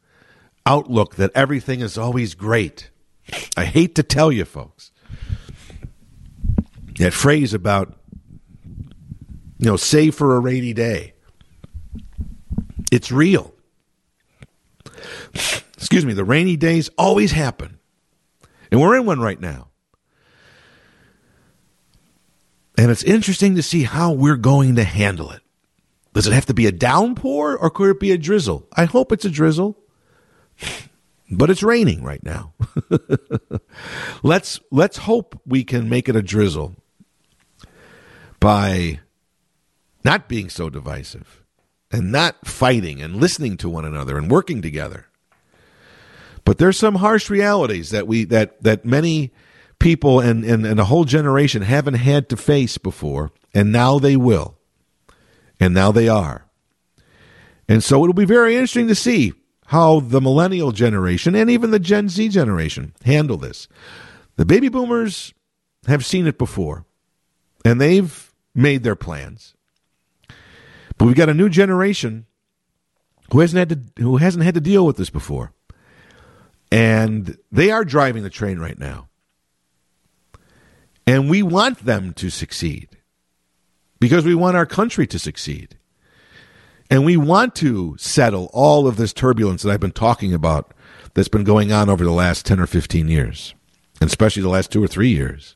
[0.66, 2.92] outlook that everything is always great.
[3.58, 4.92] I hate to tell you, folks
[7.00, 7.98] that phrase about
[9.58, 11.14] you know save for a rainy day.
[12.92, 13.54] It's real.
[15.78, 17.80] Excuse me the rainy days always happen.
[18.72, 19.70] And we're in one right now
[22.78, 25.42] and it's interesting to see how we're going to handle it.
[26.14, 28.68] Does it have to be a downpour or could it be a drizzle?
[28.74, 29.78] I hope it's a drizzle
[31.32, 32.54] but it's raining right now.
[34.24, 36.76] Let's let's hope we can make it a drizzle
[38.40, 39.00] by
[40.04, 41.44] not being so divisive
[41.92, 45.08] and not fighting and listening to one another and working together.
[46.46, 49.32] But there's some harsh realities that we that that many
[49.84, 54.16] people and, and, and a whole generation haven't had to face before, and now they
[54.16, 54.58] will.
[55.60, 56.46] And now they are.
[57.68, 59.34] And so it'll be very interesting to see
[59.68, 63.68] how the millennial generation and even the Gen Z generation handle this.
[64.38, 65.34] The baby boomers
[65.88, 66.86] have seen it before,
[67.66, 69.54] and they've made their plans.
[70.98, 72.26] But we've got a new generation
[73.32, 75.52] who hasn't had to who hasn't had to deal with this before.
[76.72, 79.10] And they are driving the train right now.
[81.06, 82.90] And we want them to succeed
[84.00, 85.78] because we want our country to succeed.
[86.90, 90.74] And we want to settle all of this turbulence that I've been talking about
[91.14, 93.56] that's been going on over the last 10 or 15 years,
[94.02, 95.56] and especially the last two or three years.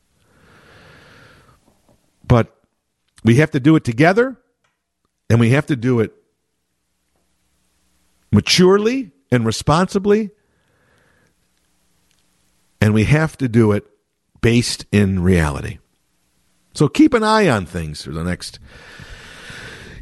[2.25, 2.55] But
[3.23, 4.37] we have to do it together,
[5.29, 6.13] and we have to do it
[8.31, 10.31] maturely and responsibly,
[12.79, 13.85] and we have to do it
[14.41, 15.79] based in reality.
[16.73, 18.59] So keep an eye on things for the next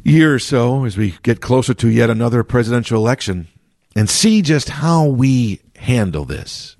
[0.04, 3.48] year or so as we get closer to yet another presidential election
[3.96, 6.76] and see just how we handle this.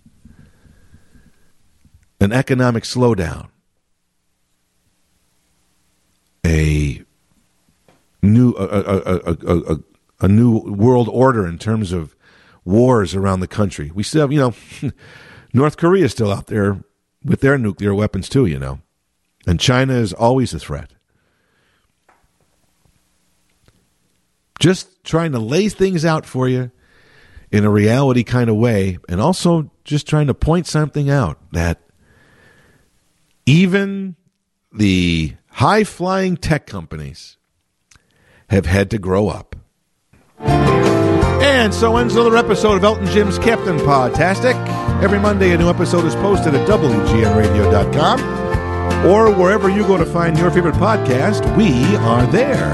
[2.21, 3.49] An economic slowdown,
[6.47, 7.03] a
[8.23, 9.79] new a, a, a,
[10.21, 12.17] a, new world order in terms of
[12.65, 13.91] wars around the country.
[13.95, 14.91] We still have, you know,
[15.53, 16.83] North Korea is still out there
[17.27, 18.81] with their nuclear weapons too, you know.
[19.47, 20.93] And China is always a threat.
[24.59, 26.71] Just trying to lay things out for you
[27.53, 31.81] in a reality kind of way, and also just trying to point something out that
[33.45, 34.17] even
[34.73, 37.37] the high flying tech companies
[38.51, 39.55] have had to grow up.
[41.47, 44.55] And so ends another episode of Elton Jim's Capitol Podtastic.
[45.01, 50.37] Every Monday, a new episode is posted at WGNRadio.com or wherever you go to find
[50.37, 51.57] your favorite podcast.
[51.57, 52.73] We are there.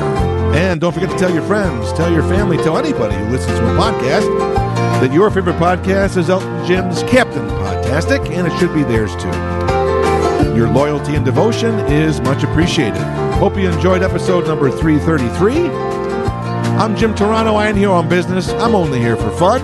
[0.55, 3.65] And don't forget to tell your friends, tell your family, tell anybody who listens to
[3.67, 4.27] a podcast
[5.01, 9.29] that your favorite podcast is Elton Jim's Capitol Podtastic, and it should be theirs too.
[10.57, 13.03] Your loyalty and devotion is much appreciated.
[13.35, 15.92] Hope you enjoyed episode number 333.
[16.83, 17.55] I'm Jim Turano.
[17.55, 18.49] I ain't here on business.
[18.49, 19.61] I'm only here for fun.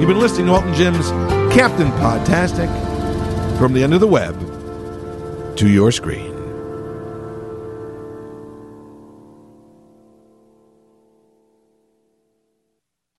[0.00, 1.10] You've been listening to Elton Jim's
[1.54, 2.66] Capitol Podtastic
[3.58, 4.34] from the end of the web
[5.58, 6.31] to your screen.